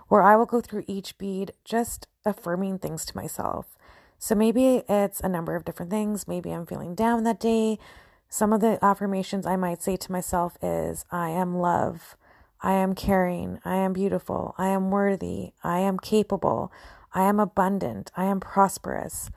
where 0.08 0.20
I 0.20 0.34
will 0.34 0.46
go 0.46 0.60
through 0.60 0.82
each 0.88 1.16
bead 1.16 1.52
just 1.64 2.08
affirming 2.24 2.80
things 2.80 3.04
to 3.04 3.16
myself. 3.16 3.78
So 4.18 4.34
maybe 4.34 4.82
it's 4.88 5.20
a 5.20 5.28
number 5.28 5.54
of 5.54 5.64
different 5.64 5.92
things. 5.92 6.26
Maybe 6.26 6.50
I'm 6.50 6.66
feeling 6.66 6.96
down 6.96 7.22
that 7.22 7.38
day. 7.38 7.78
Some 8.28 8.52
of 8.52 8.60
the 8.60 8.84
affirmations 8.84 9.46
I 9.46 9.54
might 9.54 9.80
say 9.80 9.96
to 9.96 10.10
myself 10.10 10.56
is 10.60 11.04
I 11.12 11.28
am 11.28 11.54
love. 11.58 12.16
I 12.60 12.72
am 12.72 12.96
caring. 12.96 13.60
I 13.64 13.76
am 13.76 13.92
beautiful. 13.92 14.56
I 14.58 14.68
am 14.68 14.90
worthy. 14.90 15.52
I 15.62 15.78
am 15.78 16.00
capable. 16.00 16.72
I 17.14 17.22
am 17.28 17.38
abundant. 17.38 18.10
I 18.16 18.24
am 18.24 18.40
prosperous 18.40 19.30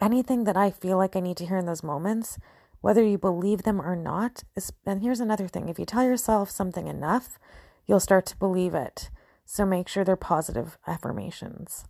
anything 0.00 0.44
that 0.44 0.56
I 0.56 0.70
feel 0.70 0.98
like 0.98 1.16
I 1.16 1.20
need 1.20 1.36
to 1.38 1.46
hear 1.46 1.56
in 1.56 1.66
those 1.66 1.82
moments, 1.82 2.38
whether 2.80 3.02
you 3.02 3.18
believe 3.18 3.62
them 3.62 3.80
or 3.80 3.96
not. 3.96 4.44
And 4.84 5.02
here's 5.02 5.20
another 5.20 5.48
thing 5.48 5.68
if 5.68 5.78
you 5.78 5.84
tell 5.84 6.04
yourself 6.04 6.50
something 6.50 6.86
enough, 6.86 7.38
you'll 7.86 8.00
start 8.00 8.26
to 8.26 8.36
believe 8.36 8.74
it. 8.74 9.10
So 9.44 9.64
make 9.64 9.88
sure 9.88 10.04
they're 10.04 10.16
positive 10.16 10.78
affirmations. 10.86 11.84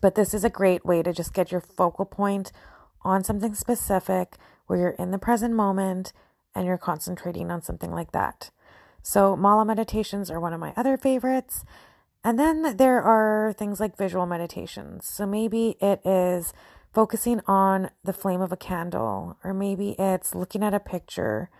But 0.00 0.14
this 0.14 0.34
is 0.34 0.44
a 0.44 0.50
great 0.50 0.84
way 0.84 1.02
to 1.02 1.12
just 1.12 1.34
get 1.34 1.50
your 1.50 1.60
focal 1.60 2.04
point 2.04 2.52
on 3.02 3.24
something 3.24 3.54
specific 3.54 4.36
where 4.66 4.78
you're 4.78 4.90
in 4.90 5.10
the 5.10 5.18
present 5.18 5.54
moment 5.54 6.12
and 6.54 6.66
you're 6.66 6.78
concentrating 6.78 7.50
on 7.50 7.62
something 7.62 7.90
like 7.90 8.12
that. 8.12 8.50
So, 9.02 9.34
mala 9.36 9.64
meditations 9.64 10.30
are 10.30 10.38
one 10.38 10.52
of 10.52 10.60
my 10.60 10.72
other 10.76 10.96
favorites. 10.96 11.64
And 12.24 12.38
then 12.38 12.76
there 12.76 13.02
are 13.02 13.52
things 13.58 13.80
like 13.80 13.96
visual 13.96 14.26
meditations. 14.26 15.06
So, 15.06 15.26
maybe 15.26 15.76
it 15.80 16.00
is 16.06 16.52
focusing 16.92 17.40
on 17.46 17.90
the 18.04 18.12
flame 18.12 18.40
of 18.40 18.52
a 18.52 18.56
candle, 18.56 19.38
or 19.42 19.54
maybe 19.54 19.94
it's 19.98 20.34
looking 20.34 20.62
at 20.62 20.74
a 20.74 20.80
picture 20.80 21.50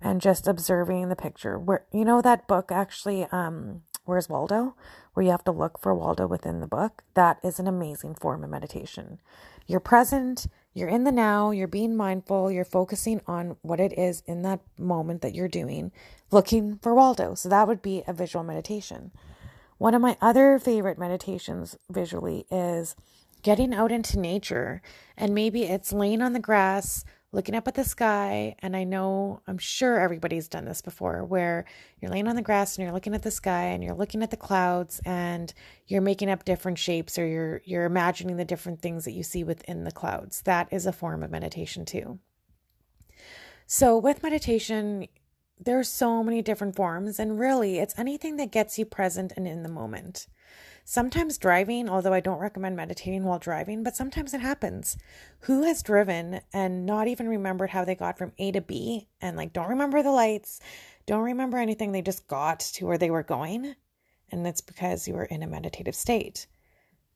and 0.00 0.20
just 0.20 0.46
observing 0.46 1.08
the 1.08 1.16
picture. 1.16 1.58
Where 1.58 1.84
you 1.92 2.04
know 2.04 2.20
that 2.20 2.48
book 2.48 2.70
actually, 2.70 3.24
um, 3.32 3.82
Where's 4.04 4.28
Waldo? 4.28 4.74
Where 5.14 5.24
you 5.24 5.30
have 5.30 5.44
to 5.44 5.52
look 5.52 5.78
for 5.80 5.94
Waldo 5.94 6.26
within 6.26 6.60
the 6.60 6.66
book. 6.66 7.04
That 7.14 7.38
is 7.44 7.60
an 7.60 7.68
amazing 7.68 8.16
form 8.16 8.42
of 8.42 8.50
meditation. 8.50 9.20
You're 9.66 9.80
present, 9.80 10.48
you're 10.74 10.88
in 10.88 11.04
the 11.04 11.12
now, 11.12 11.52
you're 11.52 11.68
being 11.68 11.96
mindful, 11.96 12.50
you're 12.50 12.64
focusing 12.64 13.20
on 13.28 13.56
what 13.62 13.78
it 13.78 13.96
is 13.96 14.22
in 14.26 14.42
that 14.42 14.60
moment 14.76 15.22
that 15.22 15.36
you're 15.36 15.46
doing, 15.46 15.92
looking 16.32 16.78
for 16.82 16.94
Waldo. 16.94 17.34
So 17.34 17.48
that 17.48 17.68
would 17.68 17.80
be 17.80 18.02
a 18.08 18.12
visual 18.12 18.44
meditation. 18.44 19.12
One 19.78 19.94
of 19.94 20.02
my 20.02 20.16
other 20.20 20.58
favorite 20.58 20.98
meditations 20.98 21.76
visually 21.88 22.46
is 22.50 22.96
getting 23.42 23.74
out 23.74 23.92
into 23.92 24.18
nature. 24.18 24.82
And 25.16 25.34
maybe 25.34 25.64
it's 25.64 25.92
laying 25.92 26.22
on 26.22 26.32
the 26.32 26.40
grass, 26.40 27.04
looking 27.32 27.54
up 27.54 27.66
at 27.66 27.74
the 27.74 27.84
sky. 27.84 28.54
And 28.60 28.76
I 28.76 28.84
know, 28.84 29.40
I'm 29.46 29.58
sure 29.58 29.98
everybody's 29.98 30.48
done 30.48 30.64
this 30.64 30.82
before, 30.82 31.24
where 31.24 31.64
you're 32.00 32.10
laying 32.10 32.28
on 32.28 32.36
the 32.36 32.42
grass 32.42 32.76
and 32.76 32.84
you're 32.84 32.94
looking 32.94 33.14
at 33.14 33.22
the 33.22 33.30
sky 33.30 33.64
and 33.64 33.82
you're 33.82 33.94
looking 33.94 34.22
at 34.22 34.30
the 34.30 34.36
clouds 34.36 35.00
and 35.04 35.52
you're 35.86 36.02
making 36.02 36.30
up 36.30 36.44
different 36.44 36.78
shapes 36.78 37.18
or 37.18 37.26
you're 37.26 37.62
you're 37.64 37.84
imagining 37.84 38.36
the 38.36 38.44
different 38.44 38.80
things 38.80 39.04
that 39.04 39.12
you 39.12 39.22
see 39.22 39.44
within 39.44 39.84
the 39.84 39.92
clouds. 39.92 40.42
That 40.42 40.68
is 40.70 40.86
a 40.86 40.92
form 40.92 41.22
of 41.22 41.30
meditation 41.30 41.84
too. 41.84 42.18
So 43.66 43.96
with 43.96 44.22
meditation, 44.22 45.06
there's 45.58 45.88
so 45.88 46.22
many 46.22 46.42
different 46.42 46.76
forms 46.76 47.18
and 47.18 47.38
really 47.38 47.78
it's 47.78 47.98
anything 47.98 48.36
that 48.36 48.50
gets 48.50 48.78
you 48.78 48.84
present 48.84 49.32
and 49.36 49.46
in 49.46 49.62
the 49.62 49.68
moment. 49.68 50.26
Sometimes 50.84 51.38
driving, 51.38 51.88
although 51.88 52.12
I 52.12 52.20
don't 52.20 52.40
recommend 52.40 52.76
meditating 52.76 53.24
while 53.24 53.38
driving, 53.38 53.82
but 53.84 53.94
sometimes 53.94 54.34
it 54.34 54.40
happens. 54.40 54.96
Who 55.40 55.62
has 55.62 55.82
driven 55.82 56.40
and 56.52 56.84
not 56.84 57.06
even 57.06 57.28
remembered 57.28 57.70
how 57.70 57.84
they 57.84 57.94
got 57.94 58.18
from 58.18 58.32
A 58.38 58.50
to 58.52 58.60
B 58.60 59.08
and 59.20 59.36
like 59.36 59.52
don't 59.52 59.68
remember 59.68 60.02
the 60.02 60.10
lights, 60.10 60.60
don't 61.06 61.22
remember 61.22 61.58
anything, 61.58 61.92
they 61.92 62.02
just 62.02 62.26
got 62.26 62.60
to 62.60 62.86
where 62.86 62.98
they 62.98 63.10
were 63.10 63.22
going? 63.22 63.76
And 64.30 64.46
it's 64.46 64.60
because 64.60 65.06
you 65.06 65.14
were 65.14 65.24
in 65.24 65.42
a 65.42 65.46
meditative 65.46 65.94
state. 65.94 66.46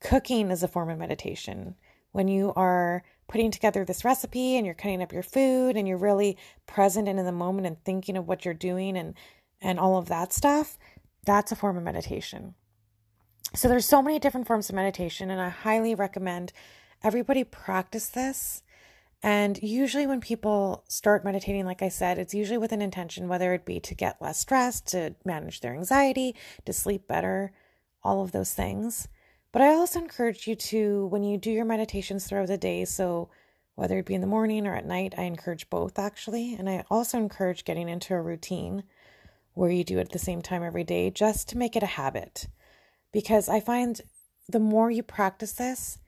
Cooking 0.00 0.50
is 0.50 0.62
a 0.62 0.68
form 0.68 0.90
of 0.90 0.98
meditation. 0.98 1.74
When 2.12 2.28
you 2.28 2.52
are 2.54 3.02
putting 3.26 3.50
together 3.50 3.84
this 3.84 4.04
recipe 4.04 4.56
and 4.56 4.64
you're 4.64 4.74
cutting 4.74 5.02
up 5.02 5.12
your 5.12 5.22
food 5.22 5.76
and 5.76 5.88
you're 5.88 5.96
really 5.96 6.38
present 6.66 7.08
and 7.08 7.18
in 7.18 7.26
the 7.26 7.32
moment 7.32 7.66
and 7.66 7.82
thinking 7.82 8.16
of 8.16 8.28
what 8.28 8.44
you're 8.44 8.54
doing 8.54 8.96
and 8.96 9.14
and 9.60 9.80
all 9.80 9.96
of 9.96 10.06
that 10.06 10.32
stuff, 10.32 10.78
that's 11.24 11.50
a 11.50 11.56
form 11.56 11.76
of 11.76 11.82
meditation. 11.82 12.54
So 13.54 13.68
there's 13.68 13.86
so 13.86 14.02
many 14.02 14.18
different 14.18 14.46
forms 14.46 14.68
of 14.68 14.74
meditation 14.74 15.30
and 15.30 15.40
I 15.40 15.48
highly 15.48 15.94
recommend 15.94 16.52
everybody 17.02 17.44
practice 17.44 18.08
this. 18.08 18.62
And 19.22 19.58
usually, 19.62 20.06
when 20.06 20.20
people 20.20 20.84
start 20.88 21.24
meditating, 21.24 21.64
like 21.64 21.82
I 21.82 21.88
said, 21.88 22.18
it's 22.18 22.34
usually 22.34 22.58
with 22.58 22.70
an 22.72 22.82
intention, 22.82 23.28
whether 23.28 23.54
it 23.54 23.64
be 23.64 23.80
to 23.80 23.94
get 23.94 24.20
less 24.20 24.38
stressed, 24.38 24.88
to 24.88 25.14
manage 25.24 25.60
their 25.60 25.72
anxiety, 25.72 26.36
to 26.66 26.72
sleep 26.72 27.08
better, 27.08 27.52
all 28.04 28.22
of 28.22 28.32
those 28.32 28.52
things. 28.52 29.08
But 29.52 29.62
I 29.62 29.68
also 29.68 30.00
encourage 30.00 30.46
you 30.46 30.54
to, 30.54 31.06
when 31.06 31.22
you 31.22 31.38
do 31.38 31.50
your 31.50 31.64
meditations 31.64 32.26
throughout 32.26 32.48
the 32.48 32.58
day, 32.58 32.84
so 32.84 33.30
whether 33.74 33.98
it 33.98 34.06
be 34.06 34.14
in 34.14 34.20
the 34.20 34.26
morning 34.26 34.66
or 34.66 34.74
at 34.74 34.86
night, 34.86 35.14
I 35.16 35.22
encourage 35.22 35.70
both 35.70 35.98
actually. 35.98 36.54
And 36.54 36.68
I 36.68 36.84
also 36.90 37.18
encourage 37.18 37.64
getting 37.64 37.88
into 37.88 38.14
a 38.14 38.20
routine 38.20 38.84
where 39.54 39.70
you 39.70 39.82
do 39.82 39.98
it 39.98 40.02
at 40.02 40.12
the 40.12 40.18
same 40.18 40.42
time 40.42 40.62
every 40.62 40.84
day 40.84 41.10
just 41.10 41.48
to 41.48 41.58
make 41.58 41.74
it 41.74 41.82
a 41.82 41.86
habit. 41.86 42.48
Because 43.12 43.48
I 43.48 43.60
find 43.60 44.00
the 44.48 44.60
more 44.60 44.90
you 44.90 45.02
practice 45.02 45.52
this, 45.52 45.98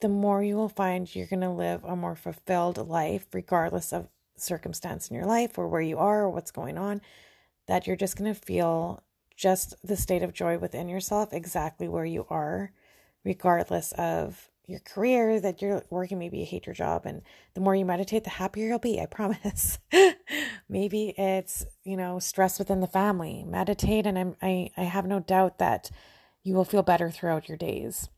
the 0.00 0.08
more 0.08 0.42
you 0.42 0.56
will 0.56 0.68
find 0.68 1.14
you're 1.14 1.26
going 1.26 1.40
to 1.40 1.50
live 1.50 1.84
a 1.84 1.96
more 1.96 2.16
fulfilled 2.16 2.88
life, 2.88 3.26
regardless 3.32 3.92
of 3.92 4.08
circumstance 4.36 5.08
in 5.08 5.16
your 5.16 5.26
life 5.26 5.56
or 5.56 5.68
where 5.68 5.80
you 5.80 5.98
are 5.98 6.22
or 6.22 6.30
what's 6.30 6.50
going 6.50 6.76
on, 6.76 7.00
that 7.66 7.86
you're 7.86 7.96
just 7.96 8.16
going 8.16 8.32
to 8.32 8.38
feel 8.38 9.02
just 9.36 9.74
the 9.86 9.96
state 9.96 10.22
of 10.22 10.32
joy 10.32 10.58
within 10.58 10.88
yourself 10.88 11.32
exactly 11.32 11.88
where 11.88 12.04
you 12.04 12.26
are, 12.28 12.72
regardless 13.24 13.92
of 13.92 14.50
your 14.66 14.80
career 14.80 15.40
that 15.40 15.60
you're 15.60 15.82
working 15.90 16.18
maybe 16.18 16.38
you 16.38 16.46
hate 16.46 16.64
your 16.64 16.74
job 16.74 17.02
and 17.04 17.20
the 17.52 17.60
more 17.60 17.74
you 17.74 17.84
meditate 17.84 18.24
the 18.24 18.30
happier 18.30 18.68
you'll 18.68 18.78
be 18.78 19.00
i 19.00 19.06
promise. 19.10 19.78
Maybe 20.68 21.14
it's 21.18 21.66
you 21.84 21.96
know 21.96 22.18
stress 22.18 22.58
within 22.58 22.80
the 22.80 22.86
family. 22.86 23.44
Meditate 23.46 24.06
and 24.06 24.18
I'm, 24.18 24.36
i 24.42 24.70
i 24.76 24.82
have 24.82 25.06
no 25.06 25.20
doubt 25.20 25.58
that 25.58 25.90
you 26.44 26.54
will 26.54 26.64
feel 26.64 26.82
better 26.82 27.10
throughout 27.10 27.48
your 27.48 27.58
days 27.58 28.08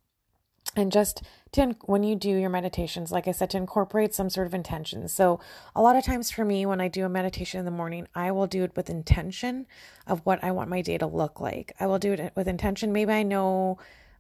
and 0.74 0.92
just 0.92 1.22
to 1.52 1.74
when 1.84 2.02
you 2.02 2.14
do 2.14 2.28
your 2.28 2.50
meditations 2.50 3.10
like 3.10 3.26
i 3.26 3.32
said 3.32 3.48
to 3.48 3.56
incorporate 3.56 4.14
some 4.14 4.28
sort 4.28 4.46
of 4.46 4.52
intention 4.52 5.08
so 5.08 5.40
a 5.74 5.80
lot 5.80 5.96
of 5.96 6.04
times 6.04 6.30
for 6.30 6.44
me 6.44 6.66
when 6.66 6.80
i 6.80 6.88
do 6.88 7.04
a 7.04 7.08
meditation 7.08 7.58
in 7.58 7.64
the 7.64 7.70
morning 7.70 8.06
i 8.14 8.30
will 8.30 8.46
do 8.46 8.62
it 8.64 8.76
with 8.76 8.90
intention 8.90 9.66
of 10.06 10.20
what 10.24 10.42
i 10.44 10.50
want 10.50 10.68
my 10.68 10.82
day 10.82 10.98
to 10.98 11.06
look 11.06 11.40
like 11.40 11.72
i 11.80 11.86
will 11.86 11.98
do 11.98 12.12
it 12.12 12.32
with 12.36 12.48
intention 12.48 12.92
maybe 12.92 13.12
i 13.12 13.22
know 13.22 13.78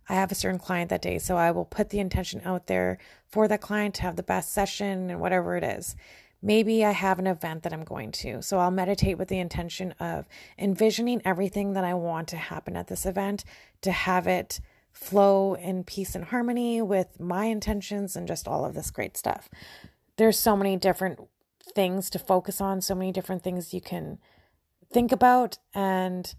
I 0.08 0.14
have 0.14 0.30
a 0.30 0.36
certain 0.36 0.58
client 0.58 0.90
that 0.90 1.02
day. 1.02 1.18
So 1.18 1.36
I 1.36 1.50
will 1.50 1.64
put 1.64 1.90
the 1.90 1.98
intention 1.98 2.40
out 2.44 2.66
there 2.66 2.98
for 3.28 3.48
that 3.48 3.60
client 3.60 3.94
to 3.96 4.02
have 4.02 4.16
the 4.16 4.22
best 4.22 4.52
session 4.52 5.10
and 5.10 5.20
whatever 5.20 5.56
it 5.56 5.64
is. 5.64 5.96
Maybe 6.46 6.84
I 6.84 6.92
have 6.92 7.18
an 7.18 7.26
event 7.26 7.64
that 7.64 7.72
I'm 7.72 7.82
going 7.82 8.12
to. 8.12 8.40
So 8.40 8.58
I'll 8.58 8.70
meditate 8.70 9.18
with 9.18 9.26
the 9.26 9.40
intention 9.40 9.90
of 9.98 10.28
envisioning 10.56 11.20
everything 11.24 11.72
that 11.72 11.82
I 11.82 11.94
want 11.94 12.28
to 12.28 12.36
happen 12.36 12.76
at 12.76 12.86
this 12.86 13.04
event 13.04 13.44
to 13.82 13.90
have 13.90 14.28
it 14.28 14.60
flow 14.92 15.54
in 15.54 15.82
peace 15.82 16.14
and 16.14 16.26
harmony 16.26 16.80
with 16.80 17.18
my 17.18 17.46
intentions 17.46 18.14
and 18.14 18.28
just 18.28 18.46
all 18.46 18.64
of 18.64 18.74
this 18.74 18.92
great 18.92 19.16
stuff. 19.16 19.48
There's 20.18 20.38
so 20.38 20.56
many 20.56 20.76
different 20.76 21.18
things 21.74 22.08
to 22.10 22.18
focus 22.20 22.60
on, 22.60 22.80
so 22.80 22.94
many 22.94 23.10
different 23.10 23.42
things 23.42 23.74
you 23.74 23.80
can 23.80 24.18
think 24.92 25.10
about 25.10 25.58
and 25.74 26.32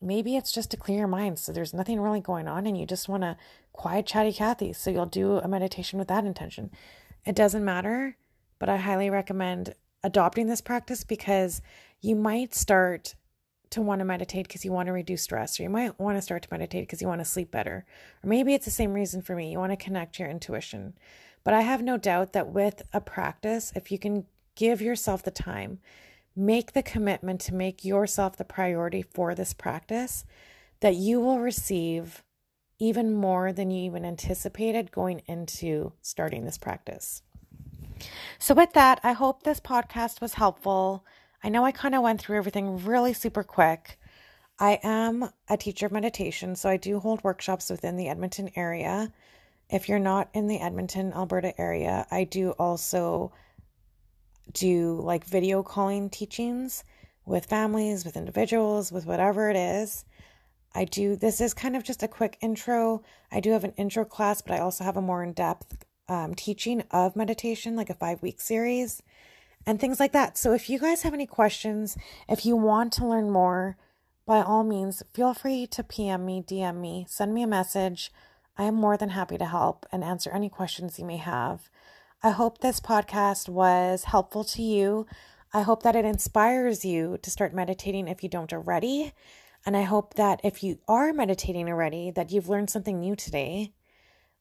maybe 0.00 0.36
it's 0.36 0.52
just 0.52 0.70
to 0.70 0.76
clear 0.76 0.98
your 0.98 1.08
mind. 1.08 1.40
So 1.40 1.50
there's 1.50 1.74
nothing 1.74 2.00
really 2.00 2.20
going 2.20 2.46
on 2.46 2.68
and 2.68 2.78
you 2.78 2.86
just 2.86 3.08
want 3.08 3.24
to 3.24 3.36
quiet 3.72 4.06
chatty 4.06 4.32
Cathy. 4.32 4.72
So 4.72 4.90
you'll 4.90 5.06
do 5.06 5.38
a 5.38 5.48
meditation 5.48 5.98
with 5.98 6.06
that 6.06 6.24
intention. 6.24 6.70
It 7.26 7.34
doesn't 7.34 7.64
matter, 7.64 8.16
but 8.60 8.68
I 8.68 8.76
highly 8.76 9.10
recommend 9.10 9.74
adopting 10.04 10.46
this 10.46 10.60
practice 10.60 11.02
because 11.02 11.60
you 12.00 12.14
might 12.14 12.54
start 12.54 13.16
to 13.70 13.82
want 13.82 13.98
to 13.98 14.04
meditate 14.04 14.46
because 14.46 14.64
you 14.64 14.70
want 14.70 14.86
to 14.86 14.92
reduce 14.92 15.22
stress, 15.22 15.58
or 15.58 15.64
you 15.64 15.68
might 15.68 15.98
want 15.98 16.16
to 16.16 16.22
start 16.22 16.42
to 16.42 16.48
meditate 16.52 16.84
because 16.84 17.02
you 17.02 17.08
want 17.08 17.20
to 17.20 17.24
sleep 17.24 17.50
better. 17.50 17.84
Or 18.22 18.28
maybe 18.28 18.54
it's 18.54 18.64
the 18.64 18.70
same 18.70 18.92
reason 18.92 19.22
for 19.22 19.34
me. 19.34 19.50
You 19.50 19.58
want 19.58 19.72
to 19.72 19.76
connect 19.76 20.20
your 20.20 20.30
intuition. 20.30 20.94
But 21.42 21.54
I 21.54 21.62
have 21.62 21.82
no 21.82 21.96
doubt 21.96 22.32
that 22.32 22.52
with 22.52 22.82
a 22.92 23.00
practice, 23.00 23.72
if 23.74 23.90
you 23.90 23.98
can 23.98 24.26
give 24.54 24.80
yourself 24.80 25.24
the 25.24 25.32
time 25.32 25.80
make 26.36 26.72
the 26.72 26.82
commitment 26.82 27.40
to 27.40 27.54
make 27.54 27.84
yourself 27.84 28.36
the 28.36 28.44
priority 28.44 29.02
for 29.02 29.34
this 29.34 29.52
practice, 29.52 30.24
that 30.80 30.94
you 30.94 31.20
will 31.20 31.40
receive 31.40 32.22
even 32.78 33.12
more 33.12 33.52
than 33.52 33.70
you 33.70 33.84
even 33.84 34.04
anticipated 34.04 34.90
going 34.90 35.20
into 35.26 35.92
starting 36.00 36.44
this 36.44 36.56
practice. 36.56 37.22
So, 38.38 38.54
with 38.54 38.72
that, 38.72 39.00
I 39.02 39.12
hope 39.12 39.42
this 39.42 39.60
podcast 39.60 40.20
was 40.20 40.34
helpful. 40.34 41.04
I 41.42 41.48
know 41.48 41.64
I 41.64 41.72
kind 41.72 41.94
of 41.94 42.02
went 42.02 42.20
through 42.20 42.36
everything 42.38 42.84
really 42.84 43.12
super 43.12 43.42
quick. 43.42 43.98
I 44.58 44.78
am 44.82 45.30
a 45.48 45.56
teacher 45.56 45.86
of 45.86 45.92
meditation, 45.92 46.54
so 46.54 46.68
I 46.68 46.76
do 46.76 47.00
hold 47.00 47.24
workshops 47.24 47.70
within 47.70 47.96
the 47.96 48.08
Edmonton 48.08 48.50
area. 48.56 49.10
If 49.70 49.88
you're 49.88 49.98
not 49.98 50.28
in 50.34 50.48
the 50.48 50.60
Edmonton, 50.60 51.12
Alberta 51.14 51.58
area, 51.58 52.06
I 52.10 52.24
do 52.24 52.50
also 52.52 53.32
do 54.52 55.00
like 55.00 55.24
video 55.24 55.62
calling 55.62 56.10
teachings 56.10 56.84
with 57.24 57.46
families, 57.46 58.04
with 58.04 58.16
individuals, 58.16 58.92
with 58.92 59.06
whatever 59.06 59.48
it 59.48 59.56
is. 59.56 60.04
I 60.74 60.84
do, 60.84 61.16
this 61.16 61.40
is 61.40 61.54
kind 61.54 61.74
of 61.74 61.82
just 61.82 62.02
a 62.02 62.08
quick 62.08 62.36
intro. 62.40 63.02
I 63.32 63.40
do 63.40 63.52
have 63.52 63.64
an 63.64 63.74
intro 63.76 64.04
class, 64.04 64.42
but 64.42 64.54
I 64.54 64.60
also 64.60 64.84
have 64.84 64.96
a 64.96 65.02
more 65.02 65.22
in 65.22 65.32
depth 65.32 65.84
um, 66.10 66.34
teaching 66.34 66.82
of 66.90 67.14
meditation, 67.14 67.76
like 67.76 67.88
a 67.88 67.94
five 67.94 68.20
week 68.20 68.40
series 68.40 69.02
and 69.64 69.80
things 69.80 70.00
like 70.00 70.12
that. 70.12 70.36
So 70.36 70.52
if 70.52 70.68
you 70.68 70.78
guys 70.78 71.02
have 71.02 71.14
any 71.14 71.26
questions, 71.26 71.96
if 72.28 72.44
you 72.44 72.56
want 72.56 72.92
to 72.94 73.06
learn 73.06 73.30
more, 73.30 73.76
by 74.26 74.42
all 74.42 74.64
means, 74.64 75.02
feel 75.14 75.34
free 75.34 75.66
to 75.68 75.84
PM 75.84 76.26
me, 76.26 76.42
DM 76.42 76.80
me, 76.80 77.06
send 77.08 77.32
me 77.32 77.42
a 77.42 77.46
message. 77.46 78.12
I 78.58 78.64
am 78.64 78.74
more 78.74 78.96
than 78.96 79.10
happy 79.10 79.38
to 79.38 79.46
help 79.46 79.86
and 79.92 80.02
answer 80.02 80.30
any 80.30 80.48
questions 80.48 80.98
you 80.98 81.04
may 81.04 81.16
have. 81.16 81.70
I 82.22 82.30
hope 82.30 82.58
this 82.58 82.80
podcast 82.80 83.48
was 83.48 84.04
helpful 84.04 84.44
to 84.44 84.62
you. 84.62 85.06
I 85.54 85.62
hope 85.62 85.82
that 85.84 85.96
it 85.96 86.04
inspires 86.04 86.84
you 86.84 87.18
to 87.22 87.30
start 87.30 87.54
meditating 87.54 88.08
if 88.08 88.22
you 88.22 88.28
don't 88.28 88.52
already. 88.52 89.12
And 89.64 89.76
I 89.76 89.82
hope 89.82 90.14
that 90.14 90.40
if 90.42 90.62
you 90.62 90.78
are 90.88 91.12
meditating 91.12 91.68
already, 91.68 92.10
that 92.10 92.30
you've 92.30 92.48
learned 92.48 92.70
something 92.70 93.00
new 93.00 93.14
today. 93.14 93.72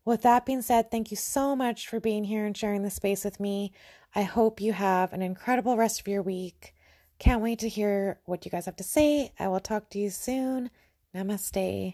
With 0.10 0.24
that 0.24 0.43
being 0.43 0.63
said, 0.63 0.89
thank 0.89 1.12
you 1.12 1.17
so 1.17 1.56
much 1.56 1.88
for 1.88 2.00
being 2.00 2.24
here 2.24 2.43
and 2.48 2.58
sharing 2.58 2.82
the 2.82 2.89
space 2.89 3.24
with 3.24 3.39
me. 3.39 3.72
I 4.15 4.24
hope 4.24 4.60
you 4.60 4.74
have 4.74 5.13
an 5.13 5.22
incredible 5.22 5.78
rest 5.78 6.00
of 6.00 6.08
your 6.08 6.24
week. 6.24 6.74
Can't 7.19 7.43
wait 7.43 7.60
to 7.60 7.69
hear 7.69 8.19
what 8.26 8.43
you 8.43 8.50
guys 8.50 8.65
have 8.65 8.78
to 8.78 8.84
say. 8.84 9.32
I 9.38 9.50
will 9.50 9.60
talk 9.60 9.91
to 9.91 10.00
you 10.00 10.10
soon. 10.10 10.72
Namaste. 11.13 11.93